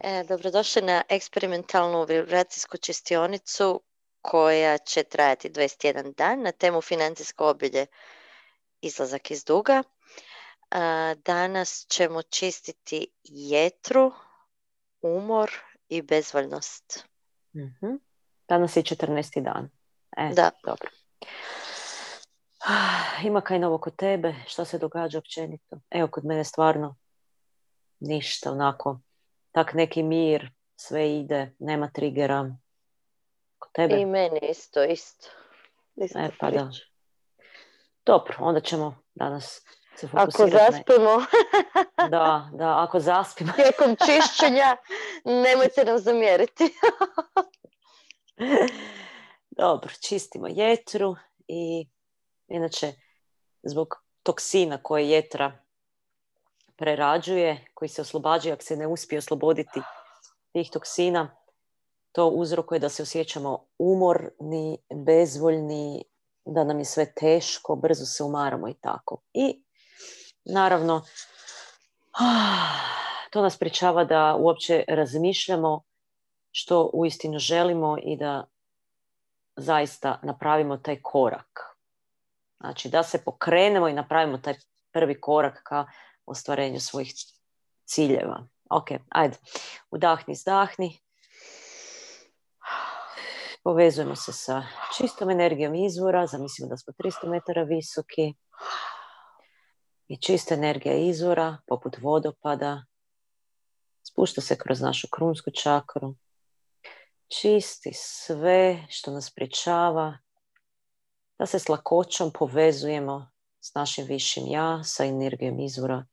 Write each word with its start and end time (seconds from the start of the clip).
E, 0.00 0.24
dobrodošli 0.28 0.82
na 0.82 1.02
eksperimentalnu 1.08 2.04
vibracijsku 2.04 2.76
čistionicu 2.76 3.82
koja 4.20 4.78
će 4.78 5.02
trajati 5.02 5.50
21 5.50 6.14
dan 6.14 6.42
na 6.42 6.52
temu 6.52 6.80
financijsko 6.80 7.48
obilje 7.48 7.86
izlazak 8.80 9.30
iz 9.30 9.44
duga. 9.44 9.82
danas 11.24 11.86
ćemo 11.88 12.22
čistiti 12.22 13.06
jetru, 13.24 14.12
umor 15.02 15.50
i 15.88 16.02
bezvoljnost. 16.02 17.04
mm 17.54 18.06
Danas 18.48 18.76
je 18.76 18.82
14. 18.82 19.42
dan. 19.42 19.70
E, 20.16 20.34
da. 20.34 20.50
Dobro. 20.64 20.90
Ima 23.24 23.40
kaj 23.40 23.58
novo 23.58 23.78
kod 23.78 23.96
tebe? 23.96 24.34
Što 24.46 24.64
se 24.64 24.78
događa 24.78 25.18
općenito? 25.18 25.76
Evo, 25.90 26.08
kod 26.08 26.24
mene 26.24 26.44
stvarno 26.44 26.96
ništa, 28.00 28.52
onako, 28.52 29.00
tak 29.52 29.74
neki 29.74 30.02
mir, 30.02 30.50
sve 30.76 31.18
ide, 31.18 31.54
nema 31.58 31.90
trigera. 31.90 32.56
Kod 33.58 33.72
tebe? 33.72 34.00
I 34.00 34.06
meni 34.06 34.40
isto, 34.50 34.84
isto. 34.84 35.28
isto 35.96 36.18
e, 36.18 36.30
pa 36.40 36.50
da. 36.50 36.70
Dobro, 38.06 38.36
onda 38.38 38.60
ćemo 38.60 38.98
danas 39.14 39.62
se 39.96 40.08
Ako 40.12 40.46
zaspimo. 40.46 41.24
da, 42.10 42.50
da, 42.52 42.82
ako 42.82 43.00
zaspimo. 43.00 43.52
Tijekom 43.52 43.96
čišćenja 43.96 44.76
nemojte 45.24 45.84
nam 45.84 45.98
zamjeriti. 45.98 46.64
Dobro, 49.56 49.90
čistimo 50.08 50.46
jetru 50.48 51.16
i 51.48 51.86
inače 52.48 52.92
zbog 53.62 53.94
toksina 54.22 54.78
koje 54.82 55.10
jetra 55.10 55.58
prerađuje, 56.76 57.66
koji 57.74 57.88
se 57.88 58.02
oslobađaju 58.02 58.52
ako 58.54 58.62
se 58.62 58.76
ne 58.76 58.86
uspije 58.86 59.18
osloboditi 59.18 59.80
tih 60.52 60.70
toksina, 60.70 61.36
to 62.12 62.28
uzrokuje 62.28 62.78
da 62.78 62.88
se 62.88 63.02
osjećamo 63.02 63.66
umorni, 63.78 64.78
bezvoljni, 64.94 66.04
da 66.44 66.64
nam 66.64 66.78
je 66.78 66.84
sve 66.84 67.12
teško, 67.14 67.76
brzo 67.76 68.06
se 68.06 68.22
umaramo 68.22 68.68
i 68.68 68.74
tako. 68.74 69.20
I 69.32 69.62
naravno, 70.44 71.04
to 73.30 73.42
nas 73.42 73.58
pričava 73.58 74.04
da 74.04 74.36
uopće 74.38 74.84
razmišljamo 74.88 75.82
što 76.58 76.90
uistinu 76.92 77.38
želimo 77.38 77.96
i 78.02 78.16
da 78.16 78.44
zaista 79.56 80.20
napravimo 80.22 80.76
taj 80.76 81.02
korak. 81.02 81.60
Znači 82.60 82.88
da 82.88 83.02
se 83.02 83.24
pokrenemo 83.24 83.88
i 83.88 83.92
napravimo 83.92 84.38
taj 84.38 84.54
prvi 84.92 85.20
korak 85.20 85.60
ka 85.64 85.86
ostvarenju 86.26 86.80
svojih 86.80 87.12
ciljeva. 87.84 88.46
Ok, 88.70 88.88
ajde. 89.08 89.36
Udahni, 89.90 90.32
izdahni. 90.32 90.98
Povezujemo 93.64 94.16
se 94.16 94.32
sa 94.32 94.62
čistom 94.96 95.30
energijom 95.30 95.74
izvora. 95.74 96.26
Zamislimo 96.26 96.68
da 96.68 96.76
smo 96.76 96.92
300 96.98 97.30
metara 97.30 97.62
visoki. 97.62 98.34
I 100.08 100.16
čista 100.16 100.54
energija 100.54 100.94
izvora, 100.94 101.58
poput 101.66 101.96
vodopada, 102.02 102.84
spušta 104.08 104.40
se 104.40 104.58
kroz 104.58 104.80
našu 104.80 105.08
krunsku 105.10 105.50
čakru. 105.50 106.14
Čisti 107.28 107.90
sve 107.94 108.86
što 108.88 109.10
nas 109.10 109.30
pričava 109.30 110.18
da 111.38 111.46
se 111.46 111.58
s 111.58 111.68
lakoćom 111.68 112.30
povezujemo 112.38 113.30
s 113.60 113.74
našim 113.74 114.06
višim 114.06 114.44
ja, 114.46 114.84
sa 114.84 115.04
energijom 115.04 115.60
izvora 115.60 116.06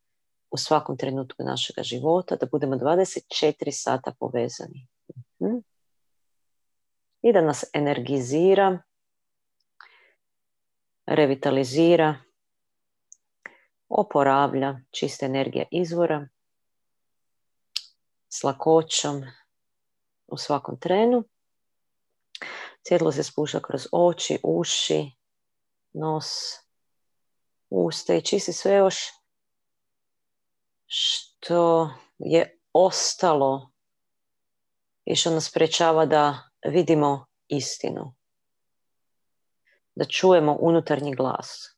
u 0.52 0.58
svakom 0.58 0.98
trenutku 0.98 1.44
našega 1.44 1.84
života, 1.84 2.36
da 2.36 2.46
budemo 2.46 2.76
24 2.76 3.72
sata 3.72 4.14
povezani. 4.20 4.88
Mhm. 5.42 5.58
I 7.22 7.34
da 7.34 7.42
nas 7.42 7.66
energizira, 7.74 8.80
revitalizira, 11.06 12.16
oporavlja 13.90 14.80
čista 14.92 15.26
energija 15.26 15.66
izvora 15.72 16.28
s 18.30 18.44
lakoćom 18.44 19.24
u 20.28 20.38
svakom 20.38 20.80
trenu. 20.80 21.24
Svjetlo 22.88 23.12
se 23.12 23.24
spušta 23.24 23.62
kroz 23.62 23.88
oči, 23.92 24.40
uši, 24.44 25.12
nos, 25.94 26.26
usta 27.70 28.14
i 28.14 28.22
čisti 28.22 28.54
sve 28.54 28.74
još 28.74 28.96
što 30.86 31.90
je 32.18 32.60
ostalo 32.74 33.72
i 35.06 35.16
što 35.16 35.32
nas 35.32 35.52
prečava 35.52 36.06
da 36.06 36.50
vidimo 36.66 37.26
istinu. 37.48 38.16
Da 39.96 40.06
čujemo 40.06 40.58
unutarnji 40.60 41.16
glas. 41.16 41.78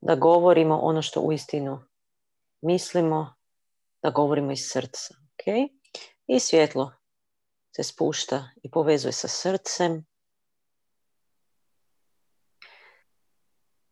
Da 0.00 0.14
govorimo 0.14 0.78
ono 0.78 1.02
što 1.02 1.20
uistinu 1.20 1.84
mislimo, 2.60 3.34
da 4.02 4.10
govorimo 4.10 4.52
iz 4.52 4.60
srca. 4.62 5.14
Okay? 5.36 5.83
I 6.26 6.40
svjetlo 6.40 6.92
se 7.76 7.82
spušta 7.82 8.50
i 8.62 8.70
povezuje 8.70 9.12
sa 9.12 9.28
srcem. 9.28 10.04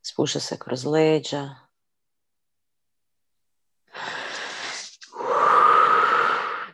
Spušta 0.03 0.41
se 0.41 0.59
kroz 0.59 0.85
leđa, 0.85 1.49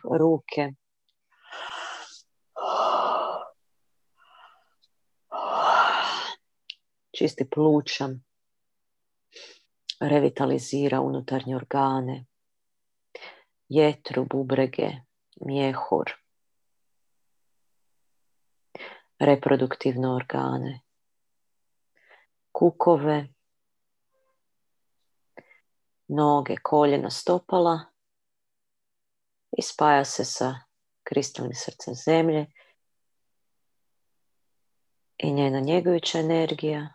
ruke. 0.03 0.71
Čisti 7.17 7.49
pluća, 7.49 8.09
revitalizira 9.99 11.01
unutarnje 11.01 11.55
organe, 11.55 12.25
jetru, 13.69 14.25
bubrege, 14.25 15.08
mjehur, 15.39 16.11
reproduktivne 19.19 20.09
organe, 20.09 20.81
kukove, 22.51 23.27
noge, 26.07 26.55
koljena, 26.63 27.09
stopala. 27.09 27.79
I 29.57 29.61
spaja 29.61 30.05
se 30.05 30.25
sa 30.25 30.55
kristalnim 31.03 31.55
srcem 31.55 31.93
zemlje. 31.95 32.45
I 35.17 35.31
njena 35.31 35.59
njegujuća 35.59 36.19
energija, 36.19 36.89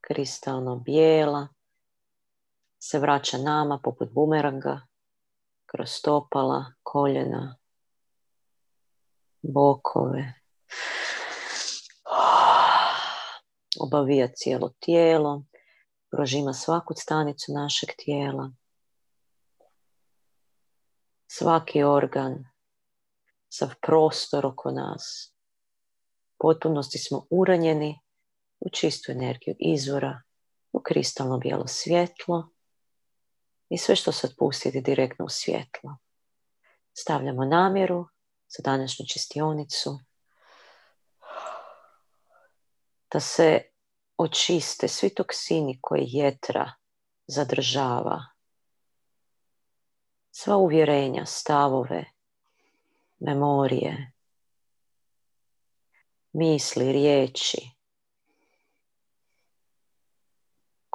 kristalno 0.00 0.76
bijela, 0.76 1.48
se 2.78 2.98
vraća 2.98 3.38
nama 3.38 3.80
poput 3.82 4.12
bumeranga 4.12 4.80
kroz 5.76 5.90
stopala, 5.90 6.72
koljena, 6.82 7.56
bokove. 9.42 10.34
Obavija 13.80 14.28
cijelo 14.34 14.72
tijelo, 14.80 15.44
prožima 16.10 16.52
svaku 16.52 16.94
stanicu 16.96 17.52
našeg 17.52 17.88
tijela 17.96 18.52
svaki 21.26 21.82
organ, 21.82 22.44
sav 23.48 23.74
prostor 23.82 24.46
oko 24.46 24.70
nas. 24.70 25.34
Potpunosti 26.38 26.98
smo 26.98 27.26
uranjeni 27.30 28.00
u 28.60 28.68
čistu 28.70 29.12
energiju 29.12 29.56
izvora, 29.58 30.22
u 30.72 30.80
kristalno 30.80 31.38
bijelo 31.38 31.66
svjetlo 31.66 32.53
i 33.74 33.78
sve 33.78 33.96
što 33.96 34.12
se 34.12 34.26
otpusti 34.26 34.80
direktno 34.80 35.24
u 35.24 35.28
svjetlo. 35.28 35.96
Stavljamo 36.92 37.44
namjeru 37.44 38.06
za 38.48 38.62
današnju 38.64 39.06
čistionicu 39.06 39.98
da 43.12 43.20
se 43.20 43.62
očiste 44.16 44.88
svi 44.88 45.14
toksini 45.14 45.78
koji 45.80 46.04
jetra 46.08 46.72
zadržava 47.26 48.24
sva 50.30 50.56
uvjerenja, 50.56 51.26
stavove, 51.26 52.04
memorije, 53.18 54.12
misli, 56.32 56.92
riječi 56.92 57.73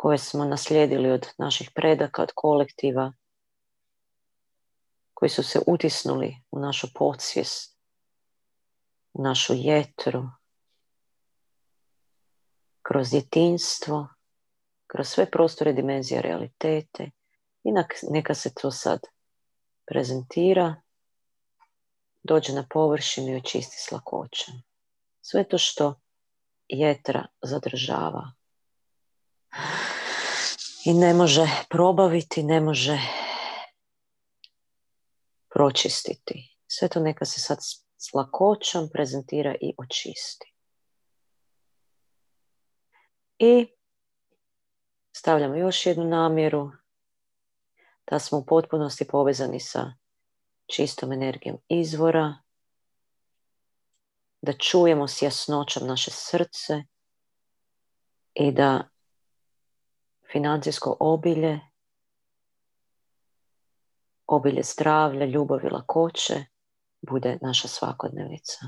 koje 0.01 0.18
smo 0.18 0.46
naslijedili 0.46 1.12
od 1.12 1.28
naših 1.38 1.72
predaka, 1.75 2.24
od 2.24 2.31
kolektiva, 2.36 3.13
koji 5.13 5.30
su 5.30 5.44
se 5.44 5.60
utisnuli 5.68 6.38
u 6.51 6.60
našu 6.60 6.88
podsvijest 6.96 7.78
u 9.13 9.24
našu 9.24 9.54
jetru, 9.56 10.24
kroz 12.81 13.10
djetinstvo, 13.10 14.07
kroz 14.88 15.07
sve 15.07 15.31
prostore 15.31 15.74
dimenzije 15.74 16.22
realitete 16.22 17.12
i 17.63 17.69
neka 18.12 18.34
se 18.34 18.54
to 18.62 18.72
sad 18.72 19.00
prezentira, 19.86 20.75
dođe 22.24 22.54
na 22.54 22.66
površinu 22.69 23.28
i 23.28 23.38
očisti 23.38 23.75
s 23.78 23.92
lakoćem. 23.92 24.54
Sve 25.22 25.48
to 25.48 25.57
što 25.57 26.00
jetra 26.68 27.25
zadržava. 27.42 28.31
I 30.85 30.93
ne 30.93 31.13
može 31.13 31.47
probaviti, 31.69 32.43
ne 32.43 32.61
može 32.61 32.99
pročistiti. 35.49 36.57
Sve 36.67 36.87
to 36.87 36.99
neka 36.99 37.25
se 37.25 37.39
sad 37.41 37.57
s 37.97 38.13
lakoćom 38.13 38.89
prezentira 38.93 39.55
i 39.61 39.73
očisti. 39.77 40.53
I 43.39 43.67
stavljamo 45.11 45.55
još 45.55 45.85
jednu 45.85 46.03
namjeru 46.03 46.71
da 48.11 48.19
smo 48.19 48.37
u 48.37 48.45
potpunosti 48.45 49.07
povezani 49.07 49.59
sa 49.59 49.93
čistom 50.65 51.11
energijom 51.11 51.57
izvora, 51.67 52.37
da 54.41 54.53
čujemo 54.53 55.07
s 55.07 55.21
jasnoćom 55.21 55.87
naše 55.87 56.11
srce 56.11 56.83
i 58.33 58.51
da 58.51 58.89
financijsko 60.31 60.97
obilje, 60.99 61.59
obilje 64.27 64.63
zdravlja, 64.63 65.25
ljubavi, 65.25 65.69
lakoće 65.69 66.45
bude 67.01 67.37
naša 67.41 67.67
svakodnevica. 67.67 68.59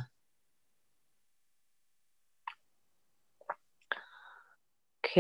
Ok, 4.98 5.14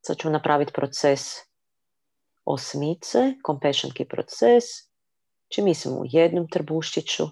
sad 0.00 0.16
ću 0.16 0.30
napraviti 0.30 0.72
proces 0.72 1.20
osmice, 2.44 3.18
compassion 3.46 3.92
key 3.92 4.08
proces. 4.08 4.64
Čim 5.48 5.64
mislimo 5.64 5.96
u 5.96 6.04
jednom 6.04 6.48
trbuščiću 6.48 7.24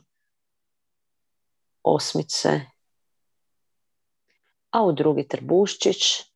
osmice, 1.83 2.61
a 4.71 4.83
u 4.83 4.93
drugi 4.93 5.29
trbuščić 5.29 6.32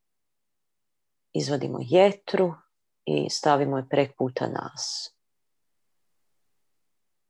izvadimo 1.36 1.78
jetru 1.82 2.54
i 3.04 3.30
stavimo 3.30 3.76
je 3.76 3.88
prek 3.88 4.16
puta 4.16 4.46
nas. 4.46 5.12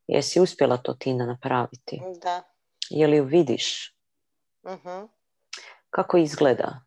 Jesi 0.06 0.40
uspjela 0.40 0.76
to 0.76 0.94
Tina 0.94 1.26
napraviti? 1.26 2.02
Da. 2.22 2.42
Je 2.90 3.06
li 3.06 3.16
ju 3.16 3.24
vidiš? 3.24 3.94
uh 4.62 5.08
Kako 5.90 6.16
izgleda? 6.16 6.80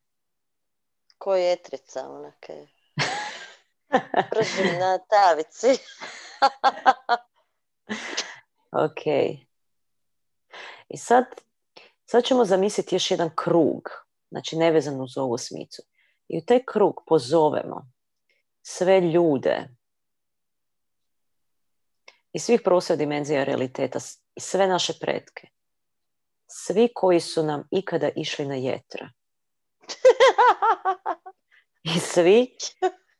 Ko 1.18 1.36
jetrica 1.36 2.10
onake. 2.10 2.68
Pržim 4.32 4.80
na 4.80 4.98
tavici. 4.98 5.68
ok. 8.86 9.06
I 10.90 10.98
sad, 10.98 11.26
sad 12.06 12.24
ćemo 12.24 12.46
zamisliti 12.46 12.96
još 12.96 13.12
jedan 13.12 13.30
krug. 13.36 13.90
Znači 14.30 14.56
nevezan 14.56 15.02
uz 15.02 15.18
ovu 15.18 15.38
smicu. 15.38 15.82
I 16.30 16.38
u 16.38 16.42
taj 16.46 16.64
krug 16.66 17.04
pozovemo 17.08 17.92
sve 18.62 19.02
ljude 19.02 19.68
i 22.34 22.40
svih 22.40 22.62
prostora 22.64 22.98
dimenzija 22.98 23.44
realiteta 23.44 24.00
i 24.36 24.40
sve 24.40 24.68
naše 24.68 24.94
pretke. 25.02 25.48
Svi 26.48 26.90
koji 26.96 27.20
su 27.20 27.44
nam 27.44 27.68
ikada 27.72 28.10
išli 28.16 28.46
na 28.46 28.56
jetra. 28.56 29.10
I 31.96 32.00
svi 32.00 32.58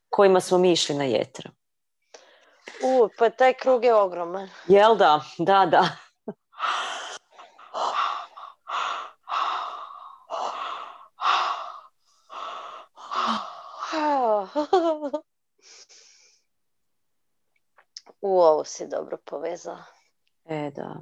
kojima 0.08 0.40
smo 0.40 0.58
mi 0.58 0.72
išli 0.72 0.94
na 0.94 1.04
jetra. 1.04 1.50
U, 2.82 3.08
pa 3.18 3.30
taj 3.30 3.54
krug 3.54 3.84
je 3.84 3.94
ogroman. 3.94 4.48
Jel 4.68 4.96
da? 4.96 5.20
Da, 5.38 5.66
da. 5.66 5.88
U 18.20 18.40
ovo 18.40 18.64
si 18.64 18.88
dobro 18.88 19.18
povezala. 19.24 19.84
E, 20.44 20.70
da. 20.76 20.96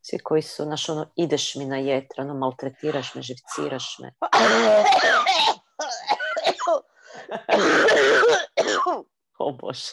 Svi 0.00 0.18
koji 0.18 0.42
su, 0.42 0.64
znaš, 0.64 0.88
ono, 0.88 1.12
ideš 1.16 1.54
mi 1.54 1.64
na 1.64 1.76
jetra, 1.76 2.24
ono, 2.24 2.34
maltretiraš 2.34 3.14
me, 3.14 3.22
živciraš 3.22 3.98
me. 3.98 4.12
o 9.38 9.52
Bože. 9.52 9.92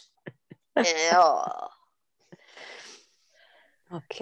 ok. 3.92 4.16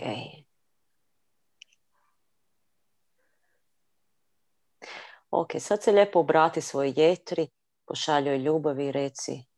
Ok, 5.31 5.49
sad 5.59 5.83
se 5.83 5.91
lijepo 5.91 6.19
obrati 6.19 6.61
svojoj 6.61 6.93
jetri, 6.95 7.47
pošaljoj 7.85 8.37
ljubavi 8.37 8.85
i 8.85 8.91
reci 8.91 9.49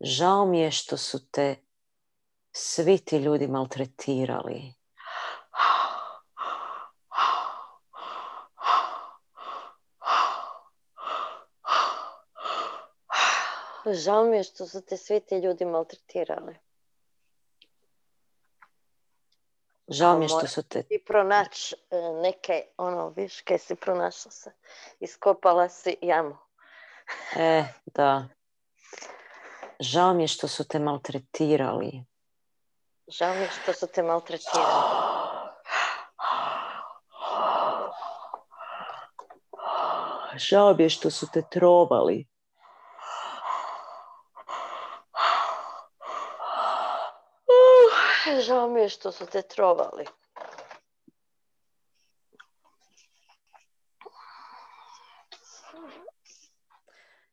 žao 0.00 0.46
mi 0.46 0.60
je 0.60 0.70
što 0.70 0.96
su 0.96 1.30
te 1.30 1.56
svi 2.52 2.98
ti 2.98 3.16
ljudi 3.16 3.48
maltretirali. 3.48 4.74
Žao 13.92 14.24
mi 14.24 14.36
je 14.36 14.42
što 14.42 14.66
su 14.66 14.86
te 14.86 14.96
svi 14.96 15.20
ti 15.20 15.38
ljudi 15.38 15.64
maltretirali. 15.64 16.65
Žao 19.88 20.18
mi 20.18 20.24
je 20.24 20.28
što 20.28 20.46
su 20.46 20.62
te... 20.62 20.82
I 20.90 21.04
pronaći 21.04 21.74
e, 21.90 21.96
neke, 22.22 22.64
ono, 22.76 23.08
viš, 23.08 23.40
kaj 23.40 23.58
si 23.58 23.74
pronašla 23.74 24.30
se. 24.30 24.52
Iskopala 25.00 25.68
si 25.68 25.96
jamu. 26.02 26.36
e, 27.36 27.64
da. 27.94 28.28
Žao 29.80 30.14
mi 30.14 30.22
je 30.22 30.28
što 30.28 30.48
su 30.48 30.68
te 30.68 30.78
maltretirali. 30.78 32.04
Žao 33.08 33.34
mi 33.34 33.40
je 33.40 33.50
što 33.62 33.72
su 33.72 33.86
te 33.86 34.02
maltretirali. 34.02 34.66
Žao 40.36 40.74
mi 40.74 40.82
je 40.82 40.90
što 40.90 41.10
su 41.10 41.26
te 41.32 41.42
trovali. 41.50 42.26
Žao 48.46 48.68
mi 48.68 48.80
je 48.80 48.88
što 48.88 49.12
su 49.12 49.26
te 49.26 49.42
trovali. 49.42 50.04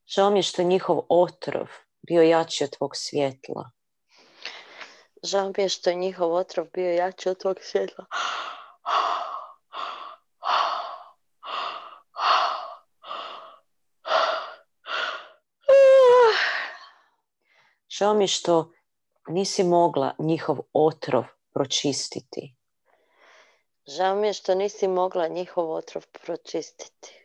Žao 0.07 0.29
mi 0.29 0.39
je 0.39 0.43
što 0.43 0.61
je 0.61 0.65
njihov 0.65 1.01
otrov 1.09 1.67
bio 2.07 2.21
jači 2.21 2.63
od 2.63 2.69
tvog 2.69 2.91
svjetla. 2.95 3.71
Žao 5.23 5.51
mi 5.57 5.63
je 5.63 5.69
što 5.69 5.89
je 5.89 5.95
njihov 5.95 6.33
otrov 6.33 6.67
bio 6.73 6.93
jači 6.93 7.29
od 7.29 7.37
tvog 7.37 7.57
svjetla. 7.61 8.05
Žao 17.89 18.13
mi 18.13 18.23
je 18.23 18.27
što 18.27 18.71
nisi 19.27 19.63
mogla 19.63 20.15
njihov 20.19 20.57
otrov 20.73 21.23
pročistiti. 21.53 22.55
Žao 23.85 24.15
mi 24.15 24.27
je 24.27 24.33
što 24.33 24.55
nisi 24.55 24.87
mogla 24.87 25.27
njihov 25.27 25.71
otrov 25.71 26.03
pročistiti. 26.11 27.19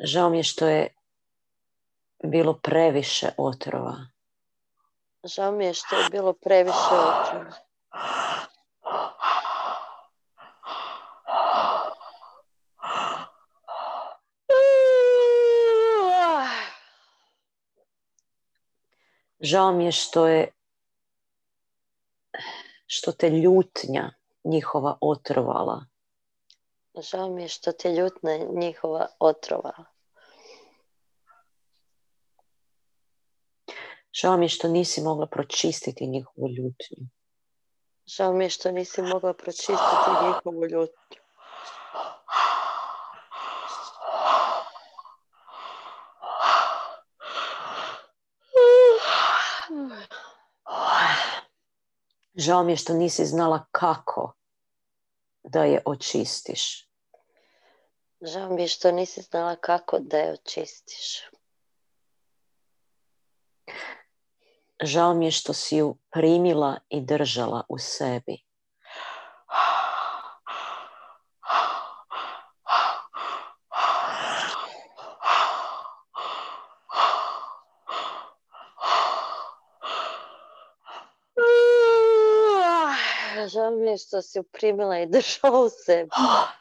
Žao 0.00 0.30
mi 0.30 0.36
je 0.36 0.42
što 0.42 0.68
je 0.68 0.94
bilo 2.24 2.58
previše 2.62 3.30
otrova. 3.36 3.96
Žao 5.24 5.52
mi 5.52 5.64
je 5.64 5.74
što 5.74 5.96
je 5.96 6.08
bilo 6.10 6.32
previše 6.32 6.94
otrova. 6.94 7.52
Žao 19.40 19.72
mi 19.72 19.84
je 19.84 19.92
što 19.92 20.26
je 20.26 20.52
što 22.86 23.12
te 23.12 23.30
ljutnja 23.30 24.10
njihova 24.44 24.98
otrovala. 25.00 25.84
Žao 27.00 27.28
mi 27.30 27.42
je 27.42 27.48
što 27.48 27.72
te 27.72 27.92
ljutna 27.92 28.36
njihova 28.36 29.06
otrova. 29.18 29.84
Žao 34.12 34.36
mi 34.36 34.44
je 34.44 34.48
što 34.48 34.68
nisi 34.68 35.02
mogla 35.02 35.26
pročistiti 35.26 36.06
njihovu 36.06 36.48
ljutnju. 36.48 37.06
Žao 38.06 38.32
mi 38.32 38.44
je 38.44 38.50
što 38.50 38.72
nisi 38.72 39.02
mogla 39.02 39.34
pročistiti 39.34 40.10
njihovu 40.26 40.66
ljutnju. 40.66 41.19
Žao 52.40 52.62
mi 52.62 52.72
je 52.72 52.76
što 52.76 52.94
nisi 52.94 53.24
znala 53.26 53.66
kako 53.72 54.32
da 55.42 55.64
je 55.64 55.82
očistiš. 55.84 56.88
Žao 58.20 58.50
mi 58.50 58.62
je 58.62 58.68
što 58.68 58.92
nisi 58.92 59.22
znala 59.22 59.56
kako 59.56 59.98
da 59.98 60.18
je 60.18 60.32
očistiš. 60.32 61.22
Žao 64.82 65.14
mi 65.14 65.24
je 65.24 65.30
što 65.30 65.52
si 65.52 65.76
ju 65.76 65.96
primila 66.10 66.78
i 66.88 67.00
držala 67.00 67.64
u 67.68 67.78
sebi. 67.78 68.49
Žao 83.48 83.70
mi 83.70 83.90
je 83.90 83.96
što 83.96 84.22
si 84.22 84.38
ju 84.38 84.42
primila 84.42 84.98
i 84.98 85.06
držala 85.06 85.60
u 85.60 85.68
sebi. 85.68 86.10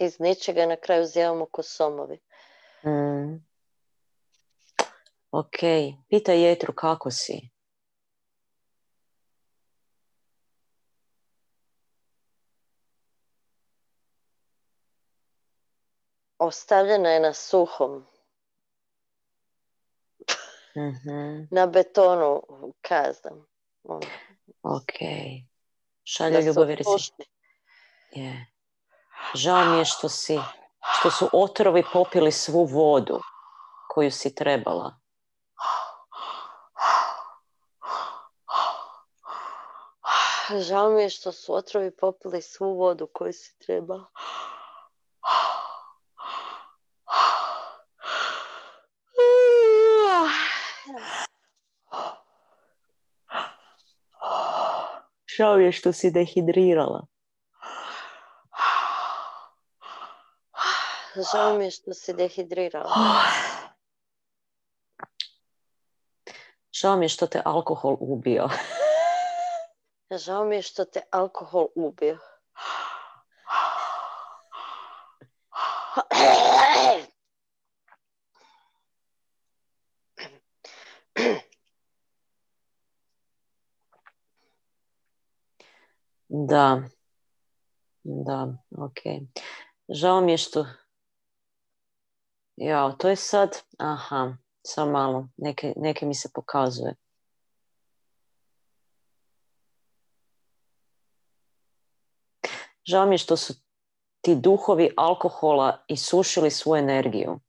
Iz 0.00 0.20
ničega 0.20 0.66
na 0.66 0.76
kraju 0.76 1.06
zjevamo 1.06 1.46
ko 1.46 1.62
somovi. 1.62 2.18
Mm. 2.86 3.44
Ok, 5.30 5.58
pitaj 6.08 6.42
Jetru 6.42 6.72
kako 6.72 7.10
si. 7.10 7.54
Ostavljena 16.38 17.10
je 17.10 17.20
na 17.20 17.32
suhom, 17.32 18.06
Mhm, 20.76 21.46
na 21.50 21.66
betonu 21.66 22.42
kazdam. 22.80 23.46
Ono, 23.84 24.06
Ok. 24.62 24.92
Šalje 26.04 26.32
da 26.32 26.40
se 26.40 26.46
ljubav 26.46 26.70
jer 26.70 26.78
si- 26.78 26.88
otpusti. 26.88 27.24
je. 28.10 28.46
Žao 29.34 29.64
mi 29.64 29.78
je 29.78 29.84
što 29.84 30.08
si, 30.08 30.38
što 30.92 31.10
su 31.10 31.28
otrovi 31.32 31.84
popili 31.92 32.32
svu 32.32 32.64
vodu 32.64 33.20
koju 33.88 34.10
si 34.10 34.34
trebala. 34.34 34.96
Žao 40.58 40.90
mi 40.90 41.02
je 41.02 41.10
što 41.10 41.32
su 41.32 41.54
otrovi 41.54 41.90
popili 41.90 42.42
svu 42.42 42.74
vodu 42.74 43.06
koju 43.06 43.32
si 43.32 43.58
trebala. 43.58 44.04
Žao 55.36 55.56
mi 55.56 55.64
je 55.64 55.72
što 55.72 55.92
si 55.92 56.10
dehidrirala. 56.10 57.06
Žao 61.32 61.58
mi 61.58 61.64
je 61.64 61.70
što 61.70 61.94
si 61.94 62.12
dehidrirala. 62.12 62.94
Žao 66.72 66.96
mi 66.96 67.04
je 67.04 67.08
što 67.08 67.26
te 67.26 67.42
alkohol 67.44 67.96
ubio. 68.00 68.48
Žao 70.10 70.44
mi 70.44 70.56
je 70.56 70.62
što 70.62 70.84
te 70.84 71.00
alkohol 71.10 71.66
ubio. 71.74 72.18
Da. 86.36 86.82
Da, 88.02 88.48
ok. 88.78 88.98
Žao 89.88 90.20
mi 90.20 90.32
je 90.32 90.38
što... 90.38 90.66
Jao, 92.56 92.92
to 92.92 93.08
je 93.08 93.16
sad... 93.16 93.62
Aha, 93.78 94.36
samo 94.66 94.92
malo. 94.92 95.28
Neke, 95.36 95.72
neke 95.76 96.06
mi 96.06 96.14
se 96.14 96.28
pokazuje. 96.34 96.94
Žao 102.84 103.06
mi 103.06 103.14
je 103.14 103.18
što 103.18 103.36
su 103.36 103.54
ti 104.20 104.34
duhovi 104.34 104.90
alkohola 104.96 105.84
isušili 105.88 106.50
svu 106.50 106.76
energiju. 106.76 107.40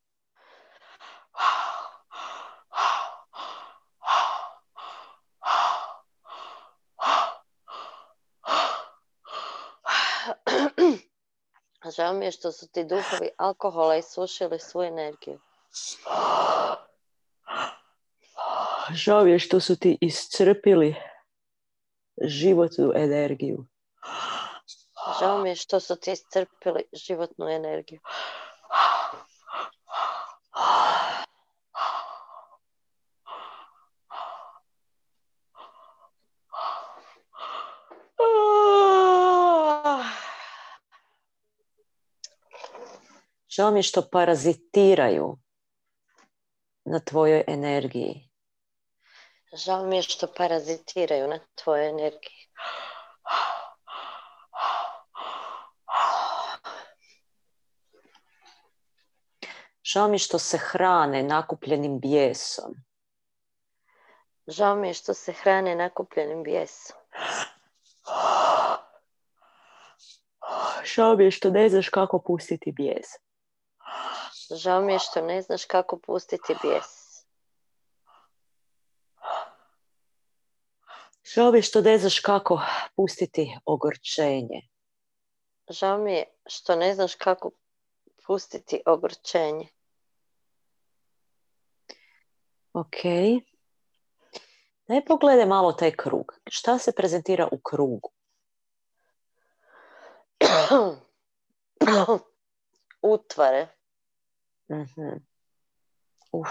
Žao 11.92 12.14
mi 12.14 12.26
je 12.26 12.32
što 12.32 12.52
su 12.52 12.68
ti 12.68 12.84
duhovi 12.84 13.30
alkohola 13.38 13.96
isušili 13.96 14.60
svu 14.60 14.84
energiju. 14.84 15.40
Žao 18.94 19.24
mi 19.24 19.32
je 19.32 19.40
što 19.40 19.60
su 19.60 19.76
ti 19.76 19.98
iscrpili 20.02 20.96
životnu 22.22 22.92
energiju. 22.96 23.66
Žao 25.20 25.38
mi 25.38 25.50
je 25.50 25.56
što 25.56 25.80
su 25.80 25.96
ti 25.96 26.12
iscrpili 26.12 26.84
životnu 26.94 27.48
energiju. 27.48 28.00
Žao 43.56 43.72
mi 43.72 43.80
je 43.80 43.84
što 43.84 44.02
parazitiraju 44.12 45.38
na 46.86 47.00
tvojoj 47.00 47.44
energiji. 47.48 48.30
Žao 49.54 49.86
mi 49.86 49.96
je 49.96 50.02
što 50.02 50.28
parazitiraju 50.38 51.28
na 51.28 51.40
tvojoj 51.56 51.90
energiji. 51.90 52.48
Žao 59.84 60.08
mi 60.08 60.16
je 60.16 60.20
što 60.20 60.40
se 60.40 60.58
hrane 60.58 61.24
nakupljenim 61.24 62.00
bijesom. 62.00 62.74
Žao 64.48 64.76
mi 64.76 64.88
je 64.88 64.94
što 64.94 65.14
se 65.14 65.34
hrane 65.34 65.76
nakupljenim 65.76 66.44
bijesom. 66.44 66.98
Žao 70.96 71.16
mi 71.16 71.24
je 71.24 71.32
što 71.32 71.50
ne 71.50 71.70
znaš 71.70 71.90
kako 71.90 72.20
pustiti 72.20 72.72
bijes. 72.72 73.25
Žao 74.52 74.82
mi 74.82 74.94
je 74.94 75.00
što 75.00 75.22
ne 75.22 75.42
znaš 75.42 75.66
kako 75.66 75.98
pustiti 75.98 76.56
bijes. 76.62 77.06
Žao 81.34 81.52
mi 81.52 81.58
je 81.58 81.62
što 81.62 81.82
ne 81.82 81.98
znaš 81.98 82.20
kako 82.20 82.62
pustiti 82.96 83.58
ogorčenje. 83.66 84.62
Žao 85.70 85.98
mi 85.98 86.14
je 86.14 86.26
što 86.46 86.76
ne 86.76 86.94
znaš 86.94 87.16
kako 87.16 87.52
pustiti 88.28 88.82
ogorčenje. 88.86 89.68
Ok. 92.74 93.02
Daj 94.88 95.06
pogledaj 95.06 95.46
malo 95.46 95.72
taj 95.72 95.92
krug. 95.92 96.34
Šta 96.48 96.78
se 96.78 96.92
prezentira 96.92 97.48
u 97.52 97.60
krugu? 97.64 98.12
Utvare. 103.02 103.68
Mhm. 104.70 105.26
Uf. 106.32 106.50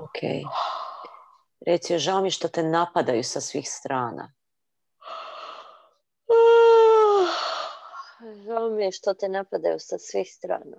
Ok. 0.00 0.18
Reci, 1.66 1.92
joj, 1.92 1.98
žao 1.98 2.20
mi 2.20 2.30
što 2.30 2.48
te 2.48 2.62
napadaju 2.62 3.24
sa 3.24 3.40
svih 3.40 3.68
strana. 3.70 4.32
Žao 8.46 8.70
mi 8.70 8.84
je 8.84 8.92
što 8.92 9.14
te 9.14 9.28
napadaju 9.28 9.76
sa 9.78 9.98
svih 9.98 10.28
strana. 10.32 10.76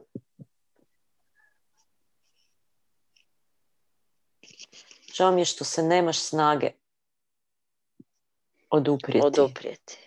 Žao 5.13 5.31
mi 5.31 5.41
je 5.41 5.45
što 5.45 5.63
se 5.63 5.83
nemaš 5.83 6.19
snage 6.19 6.71
oduprijeti. 8.69 9.27
oduprijeti. 9.27 10.06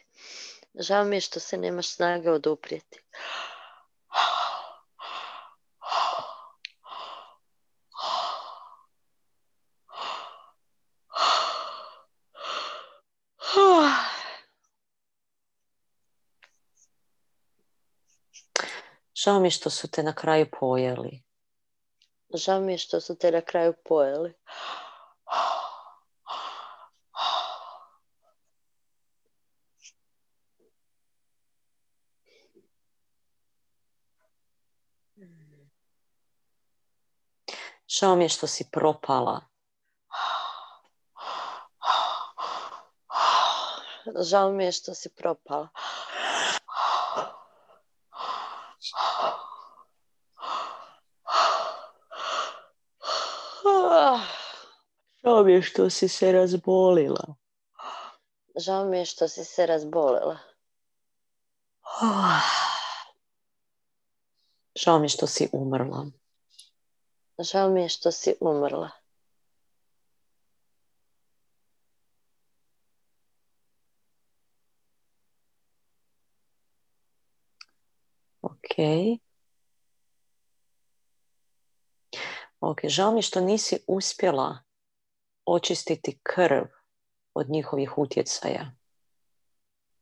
Žao 0.80 1.04
mi 1.04 1.16
je 1.16 1.20
što 1.20 1.40
se 1.40 1.56
nemaš 1.56 1.88
snage 1.88 2.30
oduprijeti. 2.30 3.00
Žao 19.24 19.40
mi 19.40 19.46
je 19.46 19.50
što 19.50 19.70
su 19.70 19.90
te 19.90 20.02
na 20.02 20.14
kraju 20.14 20.46
pojeli. 20.60 21.22
Žao 22.34 22.60
mi 22.60 22.72
je 22.72 22.78
što 22.78 23.00
su 23.00 23.18
te 23.18 23.30
na 23.30 23.40
kraju 23.40 23.74
pojeli. 23.84 24.34
Žao 37.88 38.16
mi 38.16 38.24
je 38.24 38.28
što 38.28 38.46
si 38.46 38.64
propala. 38.70 39.40
Žao 44.20 44.52
mi 44.52 44.64
je 44.64 44.72
što 44.72 44.94
si 44.94 45.14
propala. 45.14 45.68
Žao 55.24 55.42
mi 55.44 55.52
je 55.52 55.62
što 55.62 55.90
si 55.90 56.08
se 56.08 56.32
razbolila. 56.32 57.34
Žao 58.56 58.84
mi 58.84 58.98
je 58.98 59.04
što 59.04 59.28
si 59.28 59.44
se 59.44 59.66
razbolila. 59.66 60.38
Žao 64.80 64.98
mi 64.98 65.04
je 65.04 65.08
što 65.08 65.26
si 65.26 65.48
umrla. 65.52 66.06
Žao 67.38 67.70
mi 67.70 67.82
je 67.82 67.88
što 67.88 68.12
si 68.12 68.34
umrla. 68.40 68.90
Ok. 78.42 78.76
Ok, 82.60 82.78
žao 82.84 83.12
mi 83.12 83.18
je 83.18 83.22
što 83.22 83.40
nisi 83.40 83.84
uspjela 83.86 84.58
očistiti 85.44 86.18
krv 86.22 86.64
od 87.34 87.50
njihovih 87.50 87.98
utjecaja. 87.98 88.79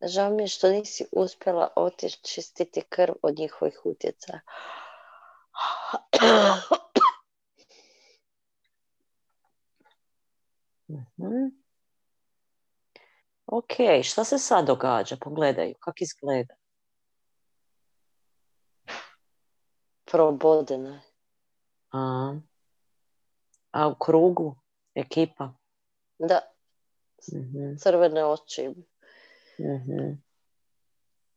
Žao 0.02 0.30
mi 0.30 0.42
je 0.42 0.48
što 0.48 0.70
nisi 0.70 1.04
uspjela 1.12 1.68
očistiti 1.76 2.82
krv 2.88 3.14
od 3.22 3.38
njihovih 3.38 3.80
utjecaja. 3.84 4.40
Mhm. 10.88 11.48
Ok, 13.46 13.72
šta 14.02 14.24
se 14.24 14.38
sad 14.38 14.66
događa? 14.66 15.16
Pogledaju, 15.20 15.74
kako 15.80 15.96
izgleda. 16.00 16.54
Probodena 20.04 20.94
je. 20.94 21.00
A, 21.90 22.34
a 23.70 23.88
u 23.88 23.94
krugu 23.94 24.56
ekipa? 24.94 25.52
Da, 26.18 26.40
Mhm, 27.32 27.74
crvene 27.78 28.24
oči. 28.24 28.70
Mhm. 29.58 30.22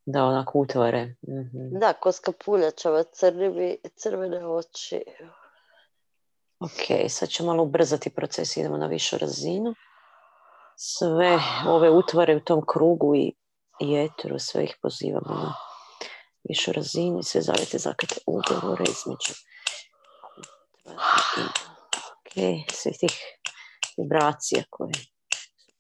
Da, 0.06 0.24
onak 0.24 0.56
utvore. 0.56 1.16
Mhm. 1.28 1.80
Da, 1.80 1.94
ko 1.94 2.12
skapuljačava 2.12 3.04
crni, 3.04 3.78
crvene 3.96 4.46
oči. 4.48 5.04
Ok, 6.60 7.10
sad 7.10 7.30
ću 7.30 7.46
malo 7.46 7.64
ubrzati 7.64 8.10
proces, 8.10 8.58
idemo 8.58 8.78
na 8.78 8.88
višu 8.88 9.18
razinu. 9.18 9.74
Sve 10.78 11.40
ove 11.68 11.90
utvare 11.90 12.36
u 12.36 12.40
tom 12.40 12.66
krugu 12.68 13.16
i, 13.16 13.34
eteru, 13.80 14.40
sve 14.40 14.64
ih 14.64 14.78
pozivamo 14.82 15.34
na 15.34 15.54
višu 16.50 16.72
razinu 16.72 17.24
sve 17.24 17.42
zavete 17.42 17.78
zakate 17.78 18.16
ugovore 18.26 18.84
između 18.84 19.34
ok, 22.12 22.34
svih 22.74 22.98
tih 23.00 23.20
vibracija 23.98 24.64
koje 24.70 24.92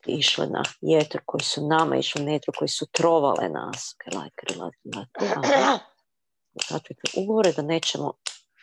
išle 0.07 0.47
na 0.47 0.63
jetru, 0.81 1.21
koji 1.25 1.41
su 1.41 1.67
nama 1.67 1.95
išli 1.95 2.23
na 2.23 2.31
jetru, 2.31 2.53
koji 2.57 2.69
su 2.69 2.85
trovale 2.91 3.49
nas. 3.49 3.95
Ugovore 7.17 7.51
da 7.51 7.61
nećemo 7.61 8.13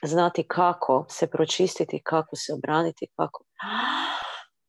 znati 0.02 0.48
kako 0.48 1.06
se 1.10 1.26
pročistiti, 1.26 2.02
kako 2.04 2.36
se 2.36 2.52
obraniti, 2.52 3.06
kako 3.16 3.44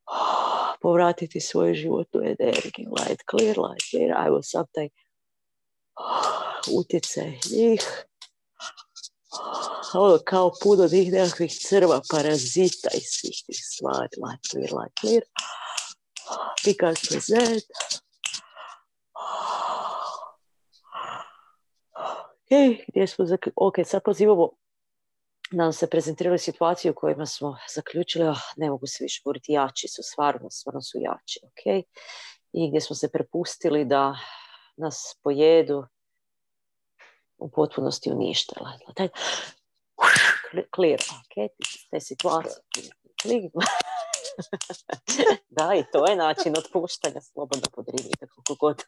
povratiti 0.82 1.40
svoju 1.40 1.74
životnu 1.74 2.20
energiju. 2.20 2.90
Light 2.98 3.22
clear, 3.30 3.58
light 3.58 3.90
clear. 3.90 4.12
Ajmo 4.16 4.42
sam 4.42 4.64
taj 4.72 4.88
utjecaj 6.80 7.38
njih. 7.50 8.04
Ono 9.94 10.18
kao 10.24 10.52
puno 10.62 10.88
tih 10.88 11.12
nekakvih 11.12 11.52
crva, 11.68 12.00
parazita 12.10 12.88
i 12.94 13.00
svih 13.00 13.42
tih 13.46 13.60
stvari. 13.62 14.08
Light 14.26 14.44
clear, 14.50 14.70
light 14.80 15.00
clear. 15.00 15.22
Because 16.64 17.00
present. 17.08 17.64
Ok, 22.42 22.50
gdje 22.88 23.06
smo 23.06 23.24
zak- 23.24 23.50
Ok, 23.56 23.74
sad 23.84 24.02
pozivamo 24.02 24.50
nam 25.52 25.72
se 25.72 25.86
prezentirali 25.86 26.38
situaciju 26.38 26.92
u 26.92 26.94
kojima 26.94 27.26
smo 27.26 27.56
zaključili, 27.74 28.28
ah, 28.28 28.34
ne 28.56 28.70
mogu 28.70 28.86
se 28.86 29.04
više 29.04 29.20
govoriti, 29.24 29.52
jači 29.52 29.88
su, 29.88 30.02
stvarno, 30.02 30.50
stvarno 30.50 30.82
su 30.82 30.98
jači, 30.98 31.40
ok? 31.44 31.86
I 32.52 32.68
gdje 32.70 32.80
smo 32.80 32.96
se 32.96 33.10
prepustili 33.10 33.84
da 33.84 34.16
nas 34.76 35.18
pojedu 35.22 35.86
u 37.38 37.50
potpunosti 37.50 38.12
uništila. 38.12 38.72
Taj, 38.96 39.08
clear, 40.74 41.00
ok? 41.00 41.50
Te 41.90 42.00
situacije. 42.00 42.62
Da, 45.56 45.74
i 45.74 45.84
to 45.92 46.06
je 46.10 46.16
način 46.16 46.54
otpuštanja, 46.58 47.20
slobodno 47.20 47.66
podrivite 47.72 48.26
kako 48.26 48.54
god 48.60 48.82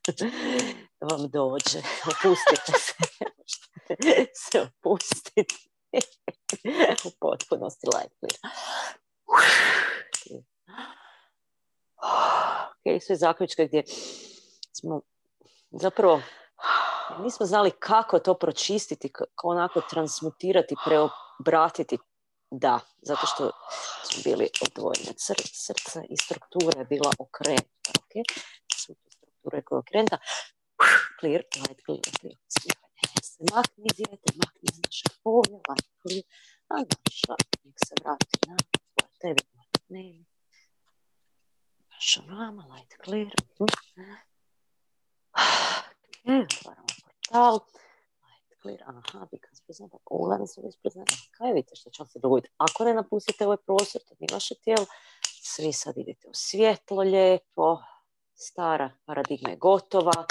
vam 1.10 1.30
dođe. 1.30 1.78
Opustite 2.06 2.72
se. 2.78 2.94
Se 4.50 4.60
opustiti. 4.60 5.68
u 7.04 7.10
potpunosti 7.20 7.86
clear. 7.90 8.34
Ok, 12.68 13.02
sve 13.02 13.16
zaključke 13.16 13.66
gdje 13.66 13.84
smo 14.72 15.00
zapravo 15.70 16.22
nismo 17.18 17.46
znali 17.46 17.70
kako 17.70 18.18
to 18.18 18.34
pročistiti, 18.34 19.12
kako 19.12 19.48
onako 19.48 19.80
transmutirati, 19.90 20.74
preobratiti. 20.84 21.98
Da, 22.54 22.80
zato 23.02 23.26
što 23.26 23.50
su 24.10 24.20
bili 24.24 24.48
odvojene 24.60 25.12
srca 25.66 26.02
i 26.10 26.16
struktura 26.16 26.78
je 26.78 26.84
bila 26.84 27.10
okrenuta. 27.18 27.92
Okay? 28.00 28.24
Su 28.76 28.94
strukture 29.16 29.62
koje 29.62 29.76
je 29.76 29.80
okrenuta. 29.80 30.18
Clear, 31.20 31.42
light, 31.56 31.80
clear, 31.84 32.02
clear. 32.20 32.36
Makni 33.54 33.88
dijete, 33.96 34.28
makni 34.36 34.66
iz 34.72 34.78
naše 34.84 35.08
polja, 35.22 35.58
light, 35.68 35.88
clear. 36.02 36.24
A 36.68 36.74
naša, 36.76 37.34
nek 37.64 37.76
se 37.86 37.94
vrati 38.02 38.38
na 38.48 38.56
tebi, 39.20 39.42
ne. 39.88 40.24
Naša 41.90 42.20
vama, 42.20 42.62
light, 42.74 42.92
clear. 43.04 43.32
Ok, 43.58 43.70
otvaramo 46.52 46.92
portal. 47.04 47.56
Light, 48.24 48.50
clear, 48.62 48.80
aha, 48.86 49.26
because 49.32 49.51
present, 49.72 49.92
ulani 50.10 50.46
su 50.46 50.62
već 50.64 50.76
present. 50.82 51.08
Kaj 51.30 51.52
vidite 51.52 51.76
što 51.76 51.90
će 51.90 52.02
vam 52.02 52.08
se 52.08 52.18
dogoditi? 52.18 52.54
Ako 52.56 52.84
ne 52.84 52.94
napustite 52.94 53.46
ovaj 53.46 53.56
prostor, 53.56 54.02
to 54.08 54.14
nije 54.18 54.28
vaše 54.32 54.54
tijelo, 54.54 54.86
svi 55.42 55.72
sad 55.72 55.98
idete 55.98 56.28
u 56.28 56.34
svjetlo 56.34 57.02
lijepo, 57.02 57.78
stara 58.34 58.90
paradigma 59.04 59.50
je 59.50 59.56
gotova, 59.56 60.24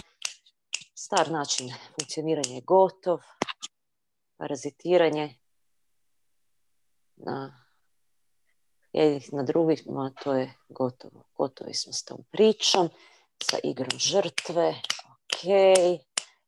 star 0.96 1.32
način 1.32 1.74
funkcioniranja 2.00 2.56
je 2.56 2.62
gotov, 2.62 3.20
parazitiranje 4.38 5.36
na 7.16 7.66
jednih 8.94 9.34
na 9.34 9.44
drugima, 9.44 10.14
to 10.24 10.34
je 10.34 10.54
gotovo. 10.70 11.24
Gotovi 11.38 11.74
smo 11.74 11.94
s 11.94 12.04
tom 12.04 12.24
pričom, 12.32 12.90
sa 13.44 13.58
igrom 13.64 14.00
žrtve, 14.00 14.82
ok. 15.14 15.44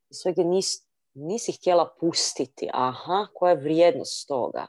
I 0.09 0.13
sve 0.13 0.31
gdje 0.31 0.45
nis, 0.45 0.92
nisi 1.13 1.51
htjela 1.51 1.95
pustiti, 1.99 2.69
aha, 2.73 3.27
koja 3.33 3.51
je 3.51 3.61
vrijednost 3.61 4.27
toga? 4.27 4.67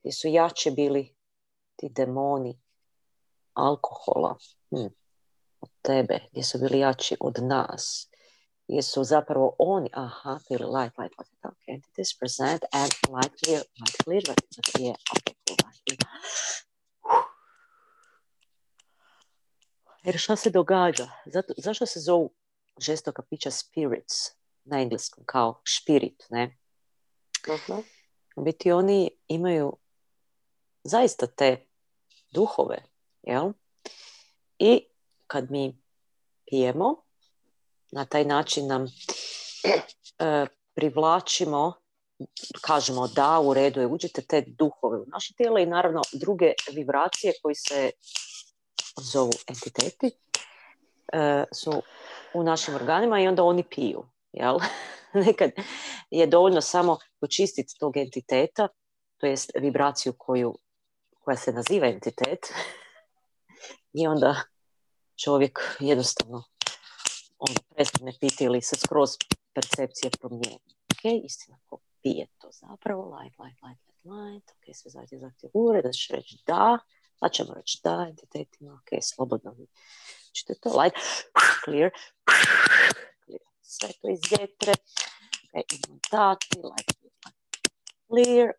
Gdje 0.00 0.12
su 0.12 0.28
jače 0.28 0.70
bili 0.70 1.14
ti 1.76 1.88
demoni 1.88 2.60
alkohola. 3.54 4.36
Hm. 4.70 4.86
od 5.60 5.70
tebe, 5.82 6.18
gdje 6.30 6.44
su 6.44 6.58
bili 6.58 6.78
jači 6.78 7.16
od 7.20 7.34
nas, 7.42 8.08
gdje 8.68 8.82
su 8.82 9.04
zapravo 9.04 9.56
oni, 9.58 9.90
aha, 9.92 10.38
bili 10.48 10.64
light, 10.64 10.98
light, 10.98 11.18
light, 11.18 11.44
ok, 11.44 11.56
entities 11.66 12.18
present 12.18 12.62
and 12.72 12.92
light 13.14 13.44
clear, 13.44 13.62
light 13.80 13.96
clear, 14.04 14.22
light 14.28 14.70
clear, 14.70 14.96
ok, 15.14 15.36
cool, 15.48 15.56
light 15.64 15.82
clear. 15.84 16.04
Jer 20.04 20.18
šta 20.18 20.36
se 20.36 20.50
događa? 20.50 21.08
Zato, 21.26 21.54
zašto 21.56 21.86
se 21.86 22.00
zovu 22.00 22.30
žestoka 22.78 23.22
pića 23.22 23.50
spirits 23.50 24.14
na 24.64 24.80
engleskom, 24.80 25.24
kao 25.26 25.60
špirit, 25.64 26.26
ne? 26.30 26.58
Uh-huh. 27.46 27.82
U 28.36 28.42
biti 28.42 28.72
oni 28.72 29.10
imaju 29.28 29.76
zaista 30.84 31.26
te 31.26 31.66
duhove, 32.30 32.82
jel? 33.22 33.52
I 34.58 34.86
kad 35.26 35.50
mi 35.50 35.82
pijemo, 36.46 37.02
na 37.92 38.04
taj 38.04 38.24
način 38.24 38.66
nam 38.66 38.86
e, 40.18 40.46
privlačimo, 40.74 41.72
kažemo 42.60 43.08
da, 43.08 43.40
u 43.40 43.54
redu 43.54 43.80
je, 43.80 43.86
uđete 43.86 44.22
te 44.22 44.44
duhove 44.46 44.98
u 44.98 45.06
naše 45.06 45.34
tijelo 45.34 45.58
i 45.58 45.66
naravno 45.66 46.02
druge 46.12 46.52
vibracije 46.72 47.32
koji 47.42 47.54
se 47.54 47.90
zovu 48.96 49.32
entiteti 49.48 50.10
e, 51.12 51.44
su 51.52 51.82
u 52.34 52.42
našim 52.42 52.74
organima 52.74 53.20
i 53.20 53.28
onda 53.28 53.42
oni 53.42 53.62
piju. 53.62 54.13
Jel? 54.34 54.58
Nekad 55.26 55.50
je 56.10 56.26
dovoljno 56.26 56.60
samo 56.60 56.98
počistiti 57.20 57.78
tog 57.78 57.96
entiteta, 57.96 58.68
to 59.16 59.26
jest 59.26 59.50
vibraciju 59.60 60.12
koju, 60.18 60.58
koja 61.20 61.36
se 61.36 61.52
naziva 61.52 61.86
entitet 61.86 62.38
i 64.00 64.06
onda 64.06 64.42
čovjek 65.24 65.76
jednostavno 65.80 66.44
ono, 67.38 67.54
prestane 67.74 68.12
piti 68.20 68.44
ili 68.44 68.62
se 68.62 68.76
skroz 68.76 69.10
percepcije 69.54 70.10
promijeni. 70.20 70.74
Ok, 70.92 71.24
istina, 71.24 71.58
ko 71.66 71.78
pije 72.02 72.26
to 72.38 72.48
zapravo, 72.52 73.18
light, 73.18 73.38
light, 73.38 73.62
light, 73.62 73.80
light, 73.88 74.04
light, 74.04 74.50
ok, 74.50 74.76
sve 74.76 74.90
zahtje, 74.90 75.18
zahtje 75.18 75.50
ure, 75.52 75.82
da 75.82 75.92
ćeš 75.92 76.08
reći 76.08 76.38
da, 76.46 76.78
pa 77.18 77.28
ćemo 77.28 77.54
reći 77.54 77.80
da 77.84 78.06
entitetima, 78.08 78.74
ok, 78.74 79.02
slobodno 79.02 79.56
ćete 80.32 80.54
to, 80.54 80.80
light, 80.80 80.96
clear, 81.64 81.90
sve 83.80 83.88
to 84.00 84.08
iz 84.08 84.20
jetre, 84.30 84.72
ok, 84.72 85.64
idemo 85.72 85.98
dati, 86.10 86.48
light, 86.56 86.98
light, 87.02 87.36
clear, 88.06 88.52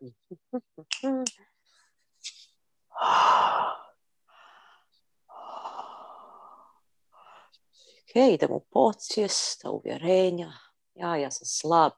ok, 8.02 8.32
idem 8.32 8.50
u 8.50 8.60
podsvijest, 8.70 9.64
uvjerenja, 9.64 10.52
ja, 10.94 11.16
ja 11.16 11.30
sam 11.30 11.46
slab, 11.46 11.92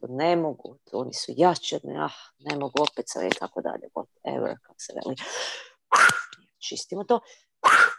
to 0.00 0.06
ne 0.10 0.36
mogu, 0.36 0.78
to 0.84 0.98
oni 0.98 1.14
su 1.14 1.32
jači 1.36 1.74
od 1.76 1.82
ah, 1.98 2.18
ne 2.38 2.56
mogu 2.56 2.82
opet 2.82 3.04
sve 3.08 3.26
i 3.26 3.38
tako 3.38 3.60
dalje, 3.60 3.88
whatever, 3.94 4.56
kako 4.62 4.80
se 4.80 4.92
veli. 4.94 5.16
Čistimo 6.68 7.04
to, 7.04 7.20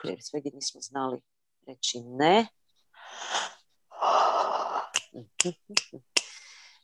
jer 0.04 0.17
sve 0.21 0.39
gdje 0.39 0.52
nismo 0.54 0.82
znali 0.82 1.21
reći 1.67 2.00
ne. 2.02 2.48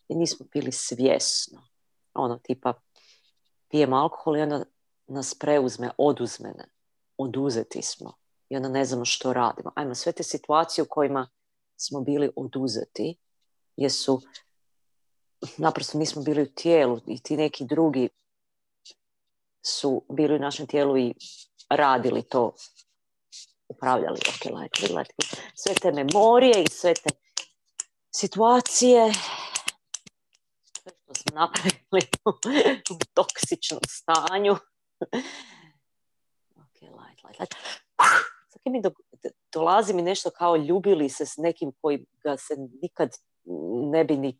I 0.08 0.16
nismo 0.16 0.46
pili 0.52 0.72
svjesno. 0.72 1.68
Ono, 2.14 2.40
tipa, 2.44 2.74
pijemo 3.70 3.96
alkohol 3.96 4.38
i 4.38 4.42
onda 4.42 4.64
nas 5.08 5.34
preuzme, 5.34 5.92
oduzme, 5.98 6.54
oduzeti 7.18 7.82
smo 7.82 8.14
i 8.50 8.56
onda 8.56 8.70
ne 8.70 8.86
znamo 8.86 9.06
što 9.06 9.34
radimo. 9.34 9.72
Ajmo, 9.76 9.96
sve 9.96 10.12
te 10.12 10.24
situacije 10.24 10.84
u 10.84 10.88
kojima 10.90 11.30
smo 11.78 12.02
bili 12.02 12.32
oduzeti, 12.36 13.18
jesu 13.76 14.22
naprosto 15.58 15.98
nismo 15.98 16.22
bili 16.22 16.42
u 16.42 16.54
tijelu 16.56 17.00
i 17.08 17.20
ti 17.24 17.38
neki 17.38 17.66
drugi 17.66 18.10
su 19.62 20.06
bili 20.10 20.36
u 20.36 20.40
našem 20.40 20.68
tijelu 20.68 20.98
i 20.98 21.14
radili 21.70 22.24
to, 22.24 22.56
upravljali 23.72 24.20
sve 25.56 25.74
te 25.82 25.92
memorije 25.92 26.64
i 26.64 26.70
sve 26.70 26.94
te 26.94 27.10
situacije 28.12 29.14
sve 30.82 30.92
što 31.04 31.14
smo 31.16 31.40
napravili 31.40 32.02
u 32.94 32.98
toksičnom 33.14 33.82
stanju. 33.88 34.54
ok, 36.56 36.82
light, 36.82 37.24
light, 37.24 37.40
light 37.40 37.56
mi 38.70 38.82
do, 38.82 38.92
dolazi 39.54 39.94
mi 39.94 40.02
nešto 40.02 40.30
kao 40.30 40.56
ljubili 40.56 41.10
se 41.10 41.26
s 41.26 41.38
nekim 41.38 41.72
koji 41.82 42.06
ga 42.24 42.38
se 42.38 42.56
nikad 42.82 43.10
ne 43.92 44.04
bi 44.04 44.18
ni 44.18 44.40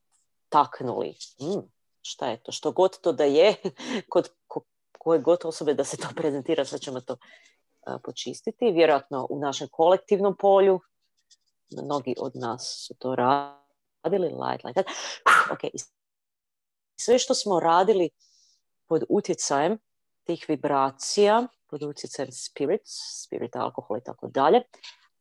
taknuli. 0.50 1.16
Mm, 1.42 1.70
šta 2.02 2.28
je 2.28 2.44
to? 2.44 2.52
Što 2.52 2.72
god 2.72 3.02
to 3.02 3.12
da 3.12 3.24
je, 3.24 3.56
kod 4.12 4.30
ko, 4.48 4.62
koje 5.00 5.20
god 5.20 5.40
osobe 5.44 5.74
da 5.74 5.84
se 5.84 5.98
to 5.98 6.08
prezentira, 6.16 6.66
sad 6.66 6.80
ćemo 6.80 7.02
to 7.02 7.18
počistiti. 8.04 8.72
Vjerojatno 8.72 9.28
u 9.30 9.40
našem 9.40 9.68
kolektivnom 9.72 10.36
polju, 10.40 10.80
mnogi 11.84 12.16
od 12.20 12.32
nas 12.36 12.86
su 12.88 12.94
to 13.00 13.16
radili, 13.16 14.28
light, 14.28 14.64
light, 14.64 14.78
light. 14.78 14.90
Sve 16.96 17.20
što 17.20 17.34
smo 17.36 17.60
radili 17.60 18.10
pod 18.88 19.04
utjecajem 19.10 19.78
tih 20.24 20.46
vibracija, 20.48 21.48
pod 21.68 21.84
utjecajem 21.84 22.32
spirits, 22.32 22.92
spirit, 23.24 23.56
alkohol 23.56 23.98
i 23.98 24.04
tako 24.04 24.28
dalje, 24.28 24.62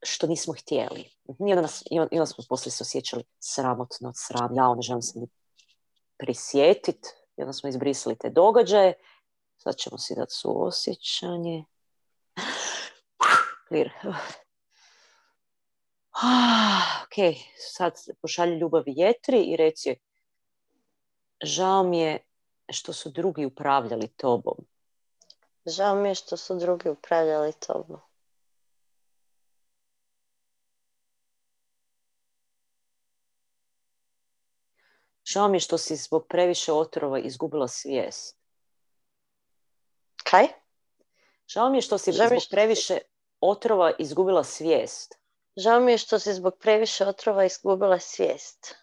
što 0.02 0.26
nismo 0.26 0.54
htjeli. 0.54 1.00
I 1.28 1.52
onda, 1.52 1.60
nas, 1.62 1.82
i 1.90 1.98
onda 1.98 2.26
smo 2.26 2.44
poslije 2.48 2.72
se 2.72 2.82
osjećali 2.82 3.24
sramotno, 3.40 4.12
sram, 4.14 4.56
ja 4.56 4.74
ne 4.74 4.82
želim 4.82 5.02
se 5.02 5.18
ni 5.18 5.28
prisjetiti. 6.18 7.08
I 7.36 7.42
onda 7.42 7.52
smo 7.52 7.68
izbrisali 7.68 8.18
te 8.18 8.30
događaje. 8.30 8.94
Sad 9.56 9.76
ćemo 9.76 9.98
si 9.98 10.14
dati 10.14 10.34
suosjećanje. 10.34 11.64
Clear. 13.70 13.90
ok, 17.02 17.14
sad 17.56 17.94
pošalji 18.22 18.58
ljubav 18.58 18.82
vjetri 18.86 19.42
i 19.42 19.56
reci 19.56 19.96
žao 21.42 21.82
mi 21.82 22.00
je 22.00 22.18
što 22.72 22.92
su 22.92 23.10
drugi 23.10 23.44
upravljali 23.44 24.08
tobom. 24.08 24.56
Žao 25.66 25.94
mi 25.94 26.08
je 26.08 26.14
što 26.14 26.36
su 26.36 26.58
drugi 26.58 26.88
upravljali 26.88 27.52
tobom. 27.52 28.00
Žao 35.24 35.48
mi 35.48 35.56
je 35.56 35.60
što 35.60 35.78
si 35.78 35.96
zbog 35.96 36.26
previše 36.28 36.72
otrova 36.72 37.18
izgubila 37.18 37.68
svijest. 37.68 38.36
Kaj? 40.24 40.46
Žao 41.48 41.70
mi 41.70 41.76
je 41.76 41.82
što 41.82 41.98
si 41.98 42.12
zbog 42.12 42.42
previše 42.50 42.98
otrova 43.40 43.92
izgubila 43.98 44.44
svijest. 44.44 45.14
Žao 45.56 45.80
mi 45.80 45.92
je 45.92 45.98
što 45.98 46.18
si 46.18 46.34
zbog 46.34 46.54
previše 46.60 47.06
otrova 47.06 47.44
izgubila 47.44 47.98
svijest. 47.98 48.74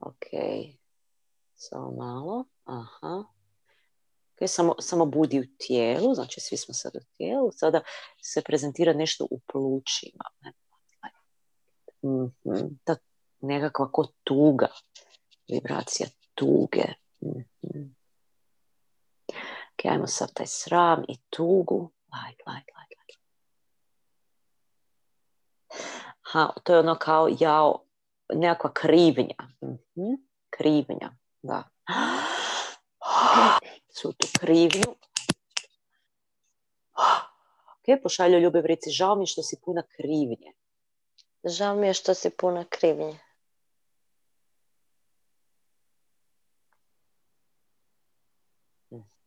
Ok. 0.00 0.26
Samo 1.54 1.90
malo. 1.90 2.44
Aha. 2.64 3.24
Okay, 4.36 4.46
samo, 4.46 4.74
samo 4.78 5.06
budi 5.06 5.40
u 5.40 5.44
tijelu, 5.58 6.14
znači 6.14 6.40
svi 6.40 6.56
smo 6.56 6.74
sad 6.74 6.96
u 6.96 7.00
tijelu. 7.16 7.50
Sada 7.52 7.80
se 8.22 8.42
prezentira 8.42 8.92
nešto 8.92 9.26
u 9.30 9.38
plućima. 9.52 10.24
Mm-hmm. 12.04 12.78
Ta 12.84 12.96
nekakva 13.40 13.92
ko 13.92 14.06
tuga. 14.24 14.68
Vibracija 15.48 16.08
tuge. 16.34 16.84
Mm-hmm. 17.24 17.97
Ok, 19.78 19.84
ajmo 19.84 20.06
sad 20.06 20.32
taj 20.34 20.46
sram 20.46 21.04
i 21.08 21.16
tugu. 21.30 21.90
Light, 22.12 22.40
light, 22.46 22.68
light. 22.76 22.88
Ha, 26.20 26.52
to 26.64 26.72
je 26.72 26.78
ono 26.78 26.94
kao 26.94 27.28
jao, 27.40 27.84
nekakva 28.34 28.72
krivnja. 28.72 29.34
Mm-hmm. 29.62 30.16
Krivnja. 30.50 31.10
Da. 31.42 31.62
Su 34.00 34.12
tu 34.12 34.26
krivnju. 34.40 34.94
Ok, 37.72 38.02
pošalju 38.02 38.38
ljubav 38.38 38.66
reci, 38.66 38.90
žao 38.90 39.14
mi 39.14 39.22
je 39.22 39.26
što 39.26 39.42
si 39.42 39.56
puna 39.64 39.82
krivnje. 39.96 40.52
Žao 41.44 41.76
mi 41.76 41.86
je 41.86 41.94
što 41.94 42.14
si 42.14 42.30
puna 42.30 42.64
krivnje. 42.64 43.18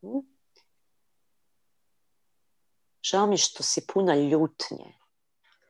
Mhm. 0.02 0.32
Žao 3.12 3.26
mi 3.26 3.34
je 3.34 3.38
što 3.38 3.62
si 3.62 3.86
puna 3.86 4.14
ljutnje 4.14 4.94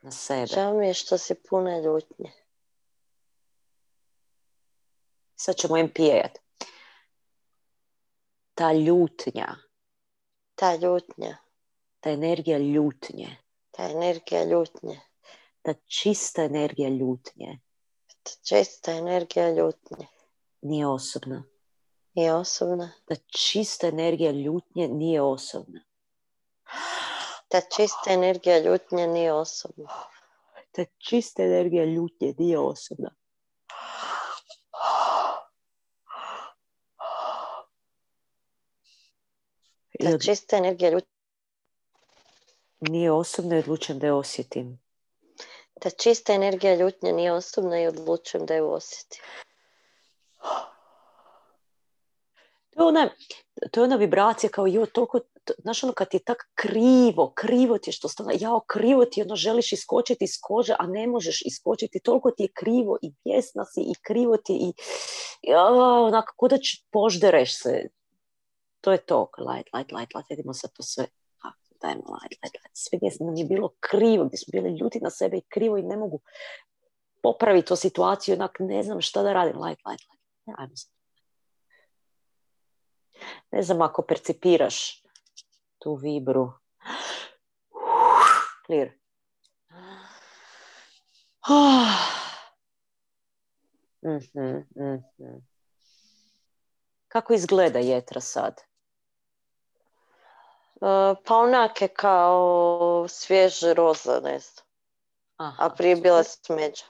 na 0.01 0.11
sebe. 0.11 0.45
Žao 0.45 0.73
mi 0.73 0.87
je 0.87 0.93
što 0.93 1.17
si 1.17 1.35
puna 1.49 1.79
ljutnje. 1.79 2.31
Sad 5.35 5.55
ćemo 5.55 5.77
im 5.77 5.93
pijat. 5.93 6.37
Ta 8.55 8.73
ljutnja 8.73 9.55
Ta 10.55 10.75
ljutnja. 10.75 11.37
Ta 11.99 12.09
energija 12.09 12.57
ljutnje. 12.57 13.37
Ta 13.71 13.83
energija 13.83 14.43
ljutnje. 14.43 14.99
Ta 15.61 15.73
čista 15.73 16.43
energija 16.43 16.89
ljutnje. 16.89 17.59
Ta 18.23 18.31
čista 18.43 18.91
energija 18.91 19.49
ljutnje. 19.49 20.07
Nije 20.61 20.87
osobna. 20.87 21.43
Nije 22.13 22.33
osobna. 22.33 22.91
Ta 23.05 23.15
čista 23.15 23.87
energija 23.87 24.31
ljutnje 24.31 24.87
nije 24.87 25.21
osobna. 25.21 25.79
Ta 27.53 27.61
čista 27.61 28.13
energija 28.13 28.59
ljutnje 28.59 29.07
nije 29.07 29.33
osobna. 29.33 29.89
Ta 30.71 30.85
čista 30.97 31.43
energija 31.43 31.85
ljutnje 31.85 32.33
nije 32.37 32.59
osobna. 32.59 33.09
Ta 39.99 40.17
čista 40.25 40.57
energija 40.57 40.89
ljutnje 40.89 41.09
nije 42.81 43.11
osobna 43.11 43.55
i 43.55 43.59
odlučujem 43.59 43.99
da 43.99 44.05
je 44.05 44.13
osjetim. 44.13 44.79
Ta 45.81 45.89
čista 45.89 46.33
energija 46.33 46.75
ljutnje 46.75 47.13
nije 47.13 47.33
osobna 47.33 47.81
i 47.81 47.87
odlučujem 47.87 48.45
da 48.45 48.53
je 48.53 48.63
osjetim. 48.63 49.21
To 52.75 52.83
je 52.83 52.87
ona, 52.87 53.09
to 53.71 53.79
je 53.79 53.83
ona 53.83 53.95
vibracija 53.95 54.49
kao 54.49 54.67
jo, 54.67 54.85
toliko, 54.85 55.19
to- 55.19 55.53
znaš 55.57 55.83
ono 55.83 55.93
kad 55.93 56.07
je 56.13 56.19
tak 56.19 56.37
krivo, 56.55 57.31
krivo 57.35 57.77
ti 57.77 57.89
je 57.89 57.93
što 57.93 58.07
stano, 58.07 58.31
jao, 58.39 58.59
krivo 58.67 59.05
ti 59.05 59.19
je, 59.19 59.25
ono 59.25 59.35
želiš 59.35 59.71
iskočiti 59.71 60.25
iz 60.25 60.37
kože, 60.41 60.75
a 60.79 60.87
ne 60.87 61.07
možeš 61.07 61.41
iskočiti, 61.45 61.99
toliko 61.99 62.31
ti 62.31 62.43
je 62.43 62.51
krivo 62.53 62.97
i 63.01 63.13
pjesna 63.23 63.65
si 63.65 63.81
i 63.81 63.93
krivo 64.01 64.37
ti 64.37 64.53
je 64.53 64.59
i 64.59 64.73
jao, 65.41 66.05
onako, 66.05 66.33
ko 66.37 66.47
da 66.47 66.57
poždereš 66.91 67.61
se. 67.61 67.89
To 68.81 68.91
je 68.91 68.97
to, 68.97 69.29
light, 69.37 69.69
light, 69.73 69.91
light, 69.91 70.15
light, 70.15 70.29
vidimo 70.29 70.53
sad 70.53 70.71
to 70.73 70.83
sve. 70.83 71.05
Dajmo 71.81 72.03
light, 72.21 72.43
light, 72.43 72.55
light. 72.55 72.73
Sve 72.73 72.97
gdje 72.97 73.11
nam 73.19 73.35
je 73.35 73.45
bilo 73.45 73.69
krivo, 73.79 74.25
gdje 74.25 74.37
smo 74.37 74.51
bili 74.51 74.77
ljuti 74.77 74.99
na 75.01 75.09
sebe 75.09 75.37
i 75.37 75.41
krivo 75.49 75.77
i 75.77 75.83
ne 75.83 75.97
mogu 75.97 76.19
popraviti 77.21 77.67
tu 77.67 77.75
situaciju, 77.75 78.35
onak 78.35 78.51
ne 78.59 78.83
znam 78.83 79.01
šta 79.01 79.23
da 79.23 79.33
radim, 79.33 79.61
light, 79.61 79.81
light, 79.85 80.03
light. 80.09 80.59
Ajmo 80.59 80.75
sad. 80.75 81.02
Ne 83.51 83.63
znam 83.63 83.81
ako 83.81 84.01
percipiraš 84.01 85.03
tu 85.79 85.95
vibru. 85.95 86.53
Clear. 88.65 88.89
Mhm, 94.05 94.57
mhm. 94.75 95.37
Kako 97.07 97.33
izgleda 97.33 97.79
jetra 97.79 98.21
sad? 98.21 98.61
Uh, 100.75 101.17
pa 101.25 101.35
onake 101.35 101.87
kao 101.87 103.05
svježe 103.09 103.73
roza, 103.73 104.19
ne 104.23 104.39
znam. 104.39 104.65
Aha, 105.37 105.65
A 105.65 105.69
prije 105.69 105.95
bila 105.95 106.23
smeđa. 106.23 106.85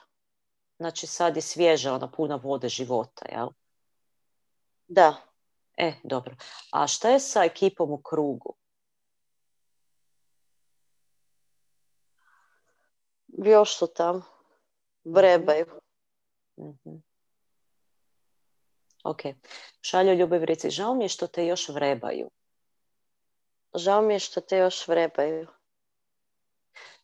Znači 0.76 1.06
sad 1.06 1.36
je 1.36 1.42
svježa, 1.42 1.94
ona 1.94 2.10
puna 2.10 2.36
vode 2.36 2.68
života, 2.68 3.26
jel? 3.32 3.48
Da. 4.88 5.14
E, 5.76 5.92
dobro. 6.04 6.36
A 6.72 6.86
šta 6.86 7.10
je 7.10 7.20
sa 7.20 7.44
ekipom 7.44 7.92
u 7.92 8.02
krugu? 8.02 8.54
Još 13.28 13.76
su 13.78 13.86
tamo. 13.86 14.22
Vrebaju. 15.04 15.66
Mhm. 16.58 16.96
Ok. 19.04 19.20
Šalju 19.80 20.14
ljubav 20.14 20.44
reci, 20.44 20.70
žao 20.70 20.94
mi 20.94 21.04
je 21.04 21.08
što 21.08 21.26
te 21.26 21.46
još 21.46 21.68
vrebaju. 21.68 22.30
Žao 23.74 24.02
mi 24.02 24.14
je 24.14 24.18
što 24.18 24.40
te 24.40 24.56
još 24.56 24.88
vrebaju. 24.88 25.46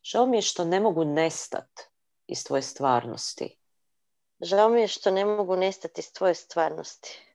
Žao 0.02 0.26
mi 0.26 0.36
je 0.36 0.42
što 0.42 0.64
ne 0.64 0.80
mogu 0.80 1.04
nestat 1.04 1.80
iz 2.26 2.44
tvoje 2.44 2.62
stvarnosti. 2.62 3.56
Žao 4.40 4.68
mi 4.68 4.80
je 4.80 4.88
što 4.88 5.10
ne 5.10 5.24
mogu 5.24 5.56
nestati 5.56 6.00
iz 6.00 6.12
tvoje 6.12 6.34
stvarnosti. 6.34 7.29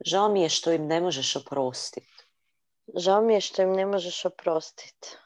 Žao 0.00 0.28
mi 0.28 0.42
je 0.42 0.48
što 0.48 0.72
im 0.72 0.86
ne 0.86 1.00
možeš 1.00 1.36
oprostiti. 1.36 2.26
Žao 2.96 3.22
mi 3.22 3.34
je 3.34 3.40
što 3.40 3.62
im 3.62 3.72
ne 3.72 3.86
možeš 3.86 4.24
oprostiti. 4.24 5.16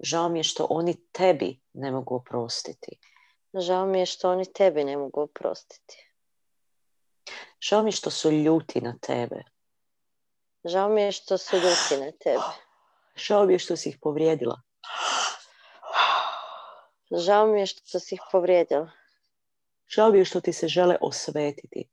Žao 0.00 0.28
mi 0.28 0.38
je 0.38 0.44
što 0.44 0.66
oni 0.70 0.96
tebi 1.12 1.60
ne 1.72 1.90
mogu 1.90 2.14
oprostiti. 2.14 2.98
Žao 3.54 3.86
mi 3.86 3.98
je 3.98 4.06
što 4.06 4.30
oni 4.30 4.52
tebi 4.52 4.84
ne 4.84 4.96
mogu 4.96 5.20
oprostiti. 5.20 6.12
Žao 7.60 7.82
mi 7.82 7.88
je 7.88 7.92
što 7.92 8.10
su 8.10 8.30
ljuti 8.30 8.80
na 8.80 8.94
tebe. 9.00 9.42
Žao 10.64 10.88
mi 10.88 11.02
je 11.02 11.12
što 11.12 11.38
su 11.38 11.56
ljuti 11.56 12.04
na 12.04 12.12
tebe. 12.20 12.52
Žao 13.16 13.46
mi 13.46 13.52
je 13.52 13.58
što 13.58 13.76
si 13.76 13.88
ih 13.88 13.98
povrijedila. 14.00 14.60
Žao 17.10 17.46
mi 17.46 17.60
je 17.60 17.66
što 17.66 18.00
si 18.00 18.14
ih 18.14 18.20
povrijedila. 18.32 18.90
Žao 19.88 20.10
mi 20.10 20.18
je 20.18 20.24
što 20.24 20.40
ti 20.40 20.52
se 20.52 20.68
žele 20.68 20.96
osvetiti. 21.00 21.88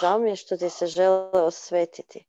Žao 0.00 0.18
mi 0.18 0.30
je 0.30 0.36
što 0.36 0.56
ti 0.56 0.70
se 0.70 0.86
žele 0.86 1.42
osvetiti. 1.42 2.26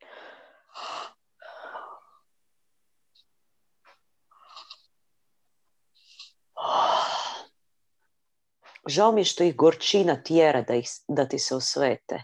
Žao 8.87 9.11
mi 9.11 9.21
je 9.21 9.25
što 9.25 9.43
ih 9.43 9.55
gorčina 9.55 10.23
tjera 10.23 10.61
da, 10.61 10.75
ih, 10.75 10.89
da 11.07 11.27
ti 11.27 11.39
se 11.39 11.55
osvete. 11.55 12.23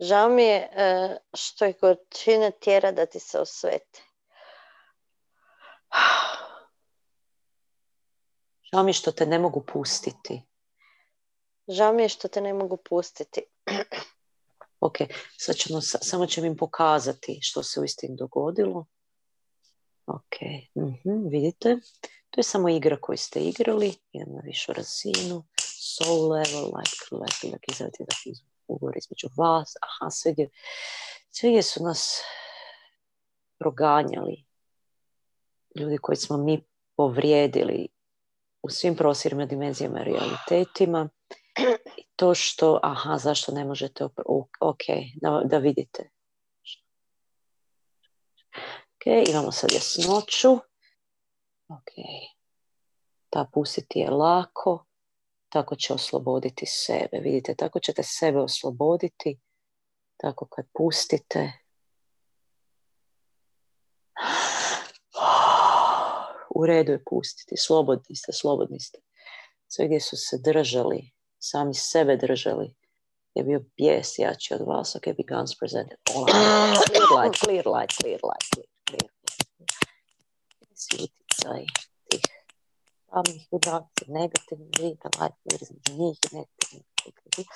Žao 0.00 0.28
mi 0.28 0.42
je 0.42 0.56
e, 0.72 1.16
što 1.34 1.64
ih 1.64 1.76
gorčina 1.80 2.50
tjera 2.50 2.92
da 2.92 3.06
ti 3.06 3.20
se 3.20 3.40
osvete. 3.40 4.02
Žao 8.72 8.82
mi 8.82 8.90
je 8.90 8.94
što 8.94 9.12
te 9.12 9.26
ne 9.26 9.38
mogu 9.38 9.64
pustiti. 9.66 10.42
Žao 11.68 11.92
mi 11.92 12.02
je 12.02 12.08
što 12.08 12.28
te 12.28 12.40
ne 12.40 12.54
mogu 12.54 12.76
pustiti. 12.76 13.42
Ok, 14.80 14.96
sad 15.38 15.56
ćemo, 15.56 15.80
sa- 15.80 15.98
samo 16.02 16.26
ćemo 16.26 16.46
im 16.46 16.56
pokazati 16.56 17.38
što 17.42 17.62
se 17.62 17.80
uistinu 17.80 18.16
dogodilo. 18.16 18.86
Ok, 20.06 20.36
mhm, 20.74 21.28
vidite, 21.28 21.78
to 22.30 22.40
je 22.40 22.44
samo 22.44 22.68
igra 22.68 22.96
koju 23.00 23.18
ste 23.18 23.40
igrali, 23.40 23.94
idemo 24.12 24.32
na 24.36 24.42
višu 24.44 24.72
razinu, 24.72 25.44
soul 25.60 26.32
level, 26.32 26.64
like, 26.64 26.96
like, 27.12 27.46
like, 27.46 27.66
izraditi 27.72 28.04
da 28.04 28.14
ugovor 28.68 28.96
između 28.96 29.28
vas, 29.36 29.74
aha, 29.80 30.10
sve 30.10 30.32
gdje, 30.32 30.50
sve 31.30 31.50
gdje 31.50 31.62
su 31.62 31.82
nas 31.82 32.20
proganjali, 33.58 34.44
ljudi 35.74 35.98
koji 35.98 36.16
smo 36.16 36.36
mi 36.36 36.64
povrijedili 36.96 37.88
u 38.62 38.70
svim 38.70 38.96
prostorima, 38.96 39.46
dimenzijama, 39.46 39.98
realitetima, 40.02 41.08
to 42.18 42.34
što, 42.34 42.80
aha, 42.82 43.18
zašto 43.18 43.52
ne 43.52 43.64
možete, 43.64 44.04
ok, 44.60 44.82
da, 45.14 45.42
da 45.44 45.58
vidite. 45.58 46.10
Ok, 48.96 49.28
imamo 49.28 49.52
sad 49.52 49.72
jasnoću. 49.72 50.52
Ok, 51.68 51.92
ta 53.30 53.46
pustiti 53.52 53.98
je 53.98 54.10
lako, 54.10 54.84
tako 55.48 55.76
će 55.76 55.94
osloboditi 55.94 56.66
sebe. 56.66 57.18
Vidite, 57.22 57.54
tako 57.54 57.80
ćete 57.80 58.02
sebe 58.02 58.38
osloboditi, 58.38 59.40
tako 60.16 60.46
kad 60.46 60.66
pustite. 60.74 61.52
U 66.54 66.66
redu 66.66 66.92
je 66.92 67.04
pustiti, 67.10 67.54
slobodni 67.56 68.16
ste, 68.16 68.32
slobodni 68.32 68.80
ste. 68.80 68.98
Sve 69.68 69.86
gdje 69.86 70.00
su 70.00 70.16
se 70.16 70.38
držali, 70.44 71.17
sami 71.38 71.74
sebe 71.74 72.16
držali, 72.16 72.74
je 73.34 73.44
bio 73.44 73.60
bijes 73.76 74.18
jači 74.18 74.54
od 74.54 74.60
vas, 74.66 74.96
ok, 74.96 75.04
be 75.04 75.24
guns 75.28 75.58
presented. 75.58 75.98
All. 76.14 76.26
Clear 76.26 77.08
light, 77.18 77.40
clear 77.44 77.66
light, 77.66 77.92
clear 78.00 78.20
light, 78.30 78.44
clear, 78.54 78.68
clear. 78.88 79.10
Svi 80.74 80.96
utjecaj 81.04 81.64
tih 82.08 82.20
tamnih 83.10 83.48
vibracija, 83.52 84.06
negativnih 84.08 84.70
vibra, 84.78 85.10
light, 85.20 85.36
clear 85.42 85.62
između 85.62 85.92
njih 85.92 86.18
i 86.24 86.36
negativnih 86.36 86.86
vibra. 87.04 87.54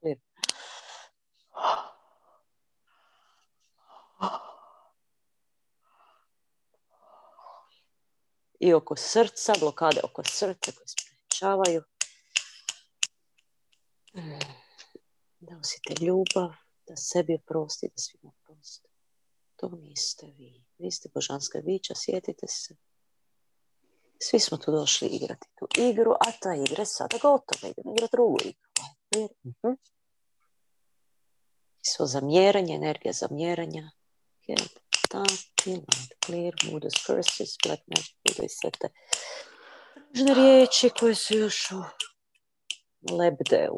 Clear. 0.00 0.18
I 8.60 8.74
oko 8.74 8.96
srca, 8.96 9.52
blokade 9.60 10.00
oko 10.04 10.22
srca 10.24 10.72
koje 10.72 10.86
sprečavaju. 10.88 11.82
Da 15.40 15.56
osjete 15.60 16.04
ljubav, 16.04 16.50
da 16.86 16.96
sebi 16.96 17.34
oprosti, 17.34 17.88
da 17.88 17.96
svima 17.96 18.32
oprosti. 18.34 18.88
To 19.56 19.68
niste 19.68 20.26
vi. 20.26 20.64
Vi 20.78 20.90
ste 20.90 21.08
božanska 21.14 21.60
bića, 21.60 21.94
sjetite 21.96 22.46
se. 22.46 22.76
Svi 24.20 24.40
smo 24.40 24.58
tu 24.58 24.72
došli 24.72 25.08
igrati 25.08 25.46
tu 25.58 25.68
igru, 25.78 26.12
a 26.12 26.32
ta 26.40 26.54
igra 26.54 26.82
je 26.82 26.86
sada 26.86 27.18
gotova. 27.22 27.68
Idemo 27.70 27.92
igrati 27.92 28.12
drugu 28.12 28.38
igru. 28.44 28.68
Mhm. 29.44 29.74
Svo 31.82 32.06
zamjeranje, 32.06 32.74
energija 32.74 33.12
zamjeranja. 33.12 33.90
Get, 34.46 34.80
clear, 36.24 36.54
Buddha's 36.64 37.06
curses, 37.06 37.56
black 37.64 37.82
magic, 37.86 38.16
Buddha 38.24 38.42
i 38.42 38.48
sve 38.48 38.70
riječi 40.34 40.90
koje 41.00 41.14
su 41.14 41.34
još 41.34 41.70
u 41.72 43.16
lebde 43.16 43.68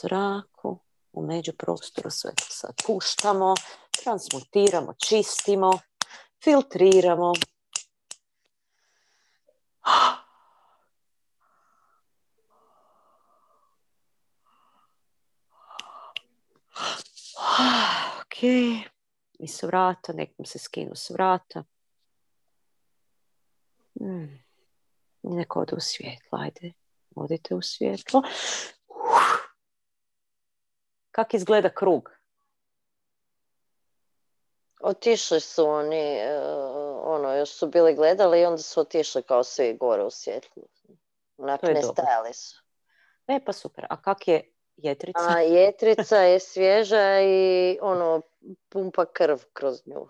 zraku, 0.00 0.78
u 1.12 1.26
međuprostoru, 1.26 2.10
sve 2.10 2.30
to 2.34 2.44
sad 2.48 2.82
puštamo, 2.86 3.54
transmutiramo, 4.02 4.94
čistimo, 5.06 5.78
filtriramo. 6.44 7.32
Ok, 18.20 18.42
i 19.38 19.48
s 19.48 19.62
vrata, 19.62 20.12
nekom 20.12 20.46
se 20.46 20.58
skinu 20.58 20.94
s 20.94 21.10
vrata. 21.10 21.64
Hmm. 24.00 24.44
Neko 25.22 25.60
ode 25.60 25.76
u 25.76 25.80
svjetlo, 25.80 26.38
ajde, 26.38 26.72
odite 27.14 27.54
u 27.54 27.62
svjetlo. 27.62 28.22
Kak 31.14 31.34
izgleda 31.34 31.70
krug? 31.70 32.10
Otišli 34.80 35.40
su 35.40 35.66
oni, 35.66 36.16
e, 36.16 36.40
ono, 37.02 37.34
još 37.34 37.50
su 37.50 37.66
bili 37.66 37.94
gledali 37.94 38.40
i 38.40 38.44
onda 38.44 38.62
su 38.62 38.80
otišli 38.80 39.22
kao 39.22 39.44
svi 39.44 39.76
gore 39.80 40.02
u 40.02 40.10
svjetlu. 40.10 40.62
Onak 41.36 41.62
ne 41.62 41.82
stajali 41.82 42.32
su. 42.32 42.62
E 43.26 43.40
pa 43.44 43.52
super, 43.52 43.86
a 43.90 44.02
kak 44.02 44.28
je 44.28 44.52
jetrica? 44.76 45.20
A 45.36 45.40
jetrica 45.40 46.16
je 46.16 46.40
svježa 46.40 47.20
i 47.20 47.78
ono, 47.82 48.20
pumpa 48.68 49.04
krv 49.04 49.38
kroz 49.52 49.86
nju. 49.86 50.08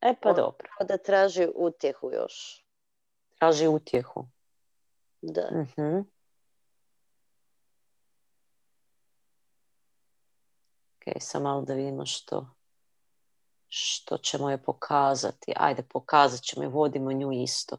E 0.00 0.14
pa 0.20 0.28
ono, 0.28 0.36
dobro. 0.36 0.68
Da 0.80 0.96
traži 0.96 1.48
utjehu 1.54 2.10
još. 2.12 2.64
Traži 3.38 3.68
utjehu. 3.68 4.26
Da. 5.20 5.48
uh 5.76 6.04
Ok, 11.06 11.22
sam 11.22 11.42
malo 11.42 11.62
da 11.62 11.74
vidimo 11.74 12.06
što, 12.06 12.46
što 13.68 14.18
ćemo 14.18 14.50
je 14.50 14.62
pokazati. 14.62 15.52
Ajde, 15.56 15.82
pokazat 15.82 16.40
ćemo 16.40 16.64
i 16.64 16.68
vodimo 16.68 17.12
nju 17.12 17.32
isto. 17.32 17.76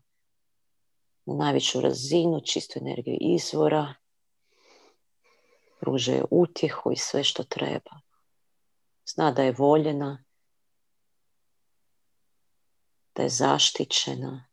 Na 1.26 1.36
najveću 1.36 1.82
razinu, 1.82 2.42
čistu 2.46 2.80
energiju 2.80 3.18
izvora. 3.20 3.94
Pruže 5.80 6.14
je 6.14 6.26
utjehu 6.32 6.92
i 6.92 6.96
sve 6.96 7.24
što 7.24 7.44
treba. 7.44 8.02
Zna 9.06 9.32
da 9.32 9.44
je 9.44 9.56
voljena, 9.58 10.24
da 13.16 13.24
je 13.24 13.30
zaštićena, 13.30 14.46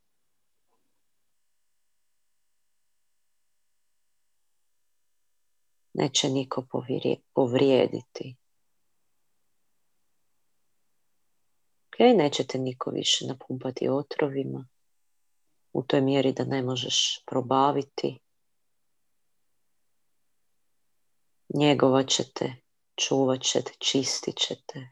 neće 5.93 6.29
niko 6.29 6.67
povrijediti. 7.35 8.42
Nećete 12.09 12.59
niko 12.59 12.91
više 12.91 13.27
napumpati 13.27 13.89
otrovima 13.89 14.69
u 15.73 15.83
toj 15.83 16.01
mjeri 16.01 16.33
da 16.33 16.45
ne 16.45 16.63
možeš 16.63 17.23
probaviti. 17.27 18.19
Njegovat 21.55 22.09
ćete, 22.09 22.55
čuvat 22.97 23.43
ćete, 23.43 23.73
čistit 23.79 24.37
ćete. 24.37 24.89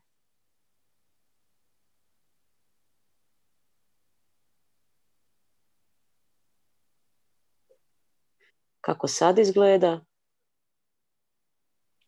Kako 8.80 9.08
sad 9.08 9.38
izgleda? 9.38 10.00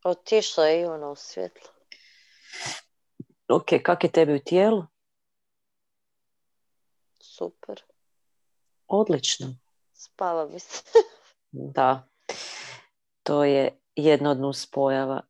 Otišla 0.05 0.67
je 0.67 0.81
i 0.81 0.85
ona 0.85 1.11
u 1.11 1.17
svjetlo. 1.17 1.69
Ok, 3.49 3.67
kak 3.83 4.05
je 4.05 4.13
tebi 4.13 4.35
u 4.35 4.45
tijelu? 4.45 4.92
Super. 7.43 7.83
Odlično. 8.87 9.47
Spava 9.93 10.49
mi 10.49 10.59
se. 10.59 10.83
da. 11.77 12.09
To 13.23 13.45
je 13.45 13.79
jedna 13.97 14.31
od 14.31 14.41
nuspojava. 14.41 15.21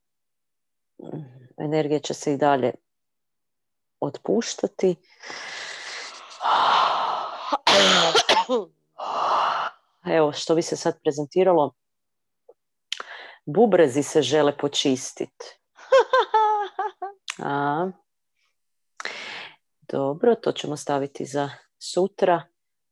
Energija 1.59 1.99
će 1.99 2.15
se 2.15 2.33
i 2.33 2.37
dalje 2.37 2.73
otpuštati. 4.01 4.97
Evo, 10.17 10.33
što 10.33 10.55
bi 10.55 10.63
se 10.63 10.77
sad 10.77 11.01
prezentiralo, 11.03 11.75
bubrezi 13.47 14.03
se 14.03 14.23
žele 14.23 14.57
počistiti. 14.57 15.59
A, 17.45 17.91
dobro, 19.81 20.35
to 20.35 20.53
ćemo 20.53 20.77
staviti 20.77 21.25
za 21.25 21.51
sutra. 21.83 22.43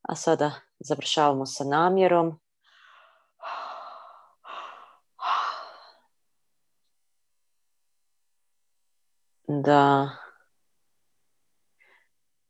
A 0.03 0.15
sada 0.15 0.53
završavamo 0.79 1.47
sa 1.47 1.65
namjerom. 1.65 2.41
Da 9.47 10.11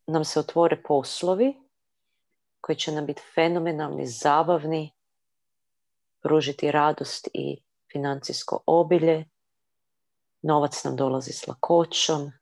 nam 0.07 0.24
se 0.24 0.40
otvore 0.40 0.83
poslovi 0.83 1.57
koji 2.61 2.76
će 2.76 2.92
nam 2.92 3.07
biti 3.07 3.22
fenomenalni, 3.35 4.07
zabavni, 4.07 4.92
pružiti 6.22 6.70
radost 6.70 7.29
i 7.35 7.62
financijsko 7.92 8.62
obilje, 8.66 9.24
novac 10.42 10.85
nam 10.85 10.96
dolazi 10.96 11.33
s 11.33 11.46
lakoćom, 11.46 12.33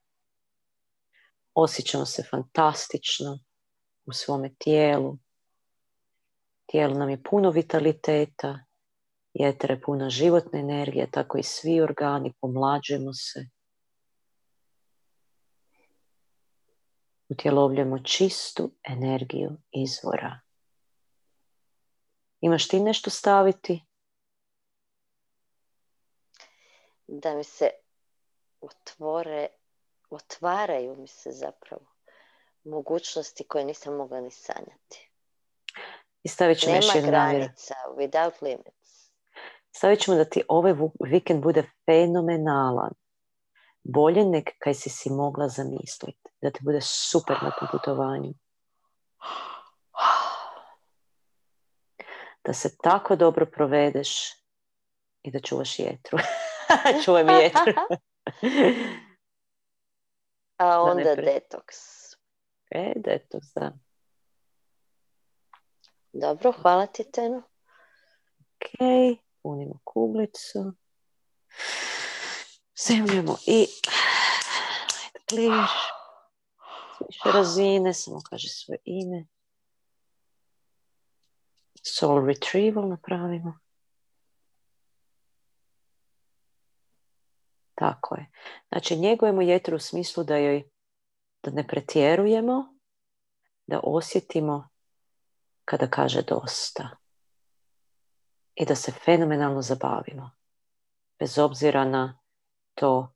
osjećamo 1.55 2.07
se 2.07 2.23
fantastično 2.31 3.39
u 4.09 4.13
svome 4.13 4.51
tijelu, 4.59 5.19
tijelo 6.67 6.95
nam 6.95 7.11
je 7.11 7.23
puno 7.23 7.51
vitaliteta, 7.51 8.59
jetra 9.33 9.75
je 9.75 9.81
puna 9.81 10.11
životne 10.11 10.61
energije, 10.61 11.11
tako 11.11 11.39
i 11.39 11.43
svi 11.43 11.81
organi, 11.81 12.33
pomlađujemo 12.41 13.13
se. 13.13 13.49
Utjelovljujemo 17.29 17.99
čistu 17.99 18.71
energiju 18.89 19.51
izvora. 19.71 20.41
Imaš 22.41 22.69
ti 22.69 22.81
nešto 22.81 23.11
staviti? 23.11 23.89
da 27.09 27.35
mi 27.35 27.45
se 27.45 27.71
otvore, 28.61 29.49
otvaraju 30.11 30.97
mi 30.97 31.07
se 31.07 31.31
zapravo 31.31 31.98
mogućnosti 32.69 33.45
koje 33.45 33.65
nisam 33.65 33.97
mogla 33.97 34.21
ni 34.21 34.31
sanjati. 34.31 35.11
I 36.23 36.29
stavit 36.29 36.59
ćemo 36.59 36.75
Nema 36.75 37.07
granica, 37.07 37.75
without 37.97 38.43
limits. 38.43 39.11
Stavit 39.77 40.01
ćemo 40.01 40.17
da 40.17 40.25
ti 40.25 40.43
ovaj 40.49 40.75
vikend 41.05 41.43
bude 41.43 41.63
fenomenalan. 41.87 42.93
Bolje 43.83 44.25
nek 44.25 44.51
kaj 44.59 44.75
si 44.75 44.91
si 44.91 45.11
mogla 45.11 45.49
zamisliti. 45.49 46.31
Da 46.43 46.51
ti 46.51 46.61
bude 46.63 46.81
super 46.81 47.37
na 47.43 47.51
tom 47.51 47.69
putovanju. 47.73 48.35
Da 52.45 52.53
se 52.53 52.77
tako 52.77 53.17
dobro 53.17 53.47
provedeš 53.47 54.33
i 55.23 55.31
da 55.31 55.41
čuvaš 55.41 55.79
jetru. 55.79 56.19
Čuvaj 57.05 57.25
mi 57.25 57.33
jetru. 57.33 57.73
A 60.57 60.83
onda 60.83 61.15
detoks. 61.15 61.98
E, 62.71 62.93
detoks, 62.97 63.47
da. 63.55 63.73
Dobro, 66.13 66.53
hvala 66.53 66.87
ti, 66.87 67.11
Teno. 67.13 67.43
Ok, 68.39 68.81
punimo 69.43 69.79
kuglicu. 69.85 70.73
Zemljamo 72.87 73.37
i 73.47 73.67
clear. 75.29 75.69
Više 77.07 77.33
razine, 77.35 77.95
samo 77.95 78.21
kaže 78.31 78.49
svoje 78.49 78.79
ime. 78.85 79.27
Soul 81.83 82.27
retrieval 82.27 82.89
napravimo. 82.89 83.59
Tako 87.75 88.15
je. 88.15 88.31
Znači, 88.69 88.97
njegujemo 88.97 89.43
jetru 89.43 89.77
u 89.77 89.81
smislu 89.81 90.25
da 90.25 90.37
joj 90.37 90.71
da 91.43 91.51
ne 91.51 91.67
pretjerujemo, 91.67 92.75
da 93.67 93.81
osjetimo 93.83 94.69
kada 95.65 95.87
kaže 95.87 96.23
dosta. 96.23 96.89
I 98.55 98.65
da 98.65 98.75
se 98.75 98.93
fenomenalno 98.93 99.63
zabavimo. 99.63 100.31
Bez 101.19 101.39
obzira 101.39 101.85
na 101.85 102.19
to 102.75 103.13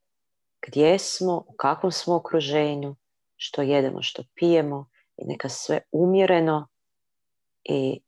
gdje 0.66 0.98
smo, 0.98 1.44
u 1.48 1.54
kakvom 1.56 1.92
smo 1.92 2.16
okruženju, 2.16 2.96
što 3.36 3.62
jedemo, 3.62 4.02
što 4.02 4.22
pijemo 4.34 4.90
i 5.16 5.26
neka 5.26 5.48
sve 5.48 5.80
umjereno 5.92 6.68
i 7.64 8.00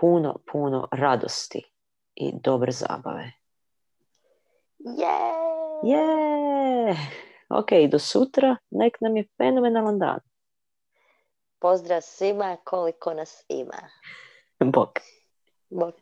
puno, 0.00 0.36
puno 0.52 0.88
radosti 0.92 1.62
i 2.14 2.32
dobre 2.40 2.72
zabave. 2.72 3.32
Je! 4.78 5.34
Je! 5.82 6.96
Ok, 7.48 7.72
do 7.90 7.98
sutra, 7.98 8.56
nek 8.70 9.00
nam 9.00 9.16
je 9.16 9.24
fenomenalan 9.36 9.98
dan. 9.98 10.20
Pozdrav 11.60 12.00
svima 12.00 12.56
koliko 12.64 13.14
nas 13.14 13.44
ima. 13.48 13.88
Bok. 14.60 15.00
Bok. 15.70 15.94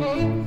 Bok. 0.00 0.43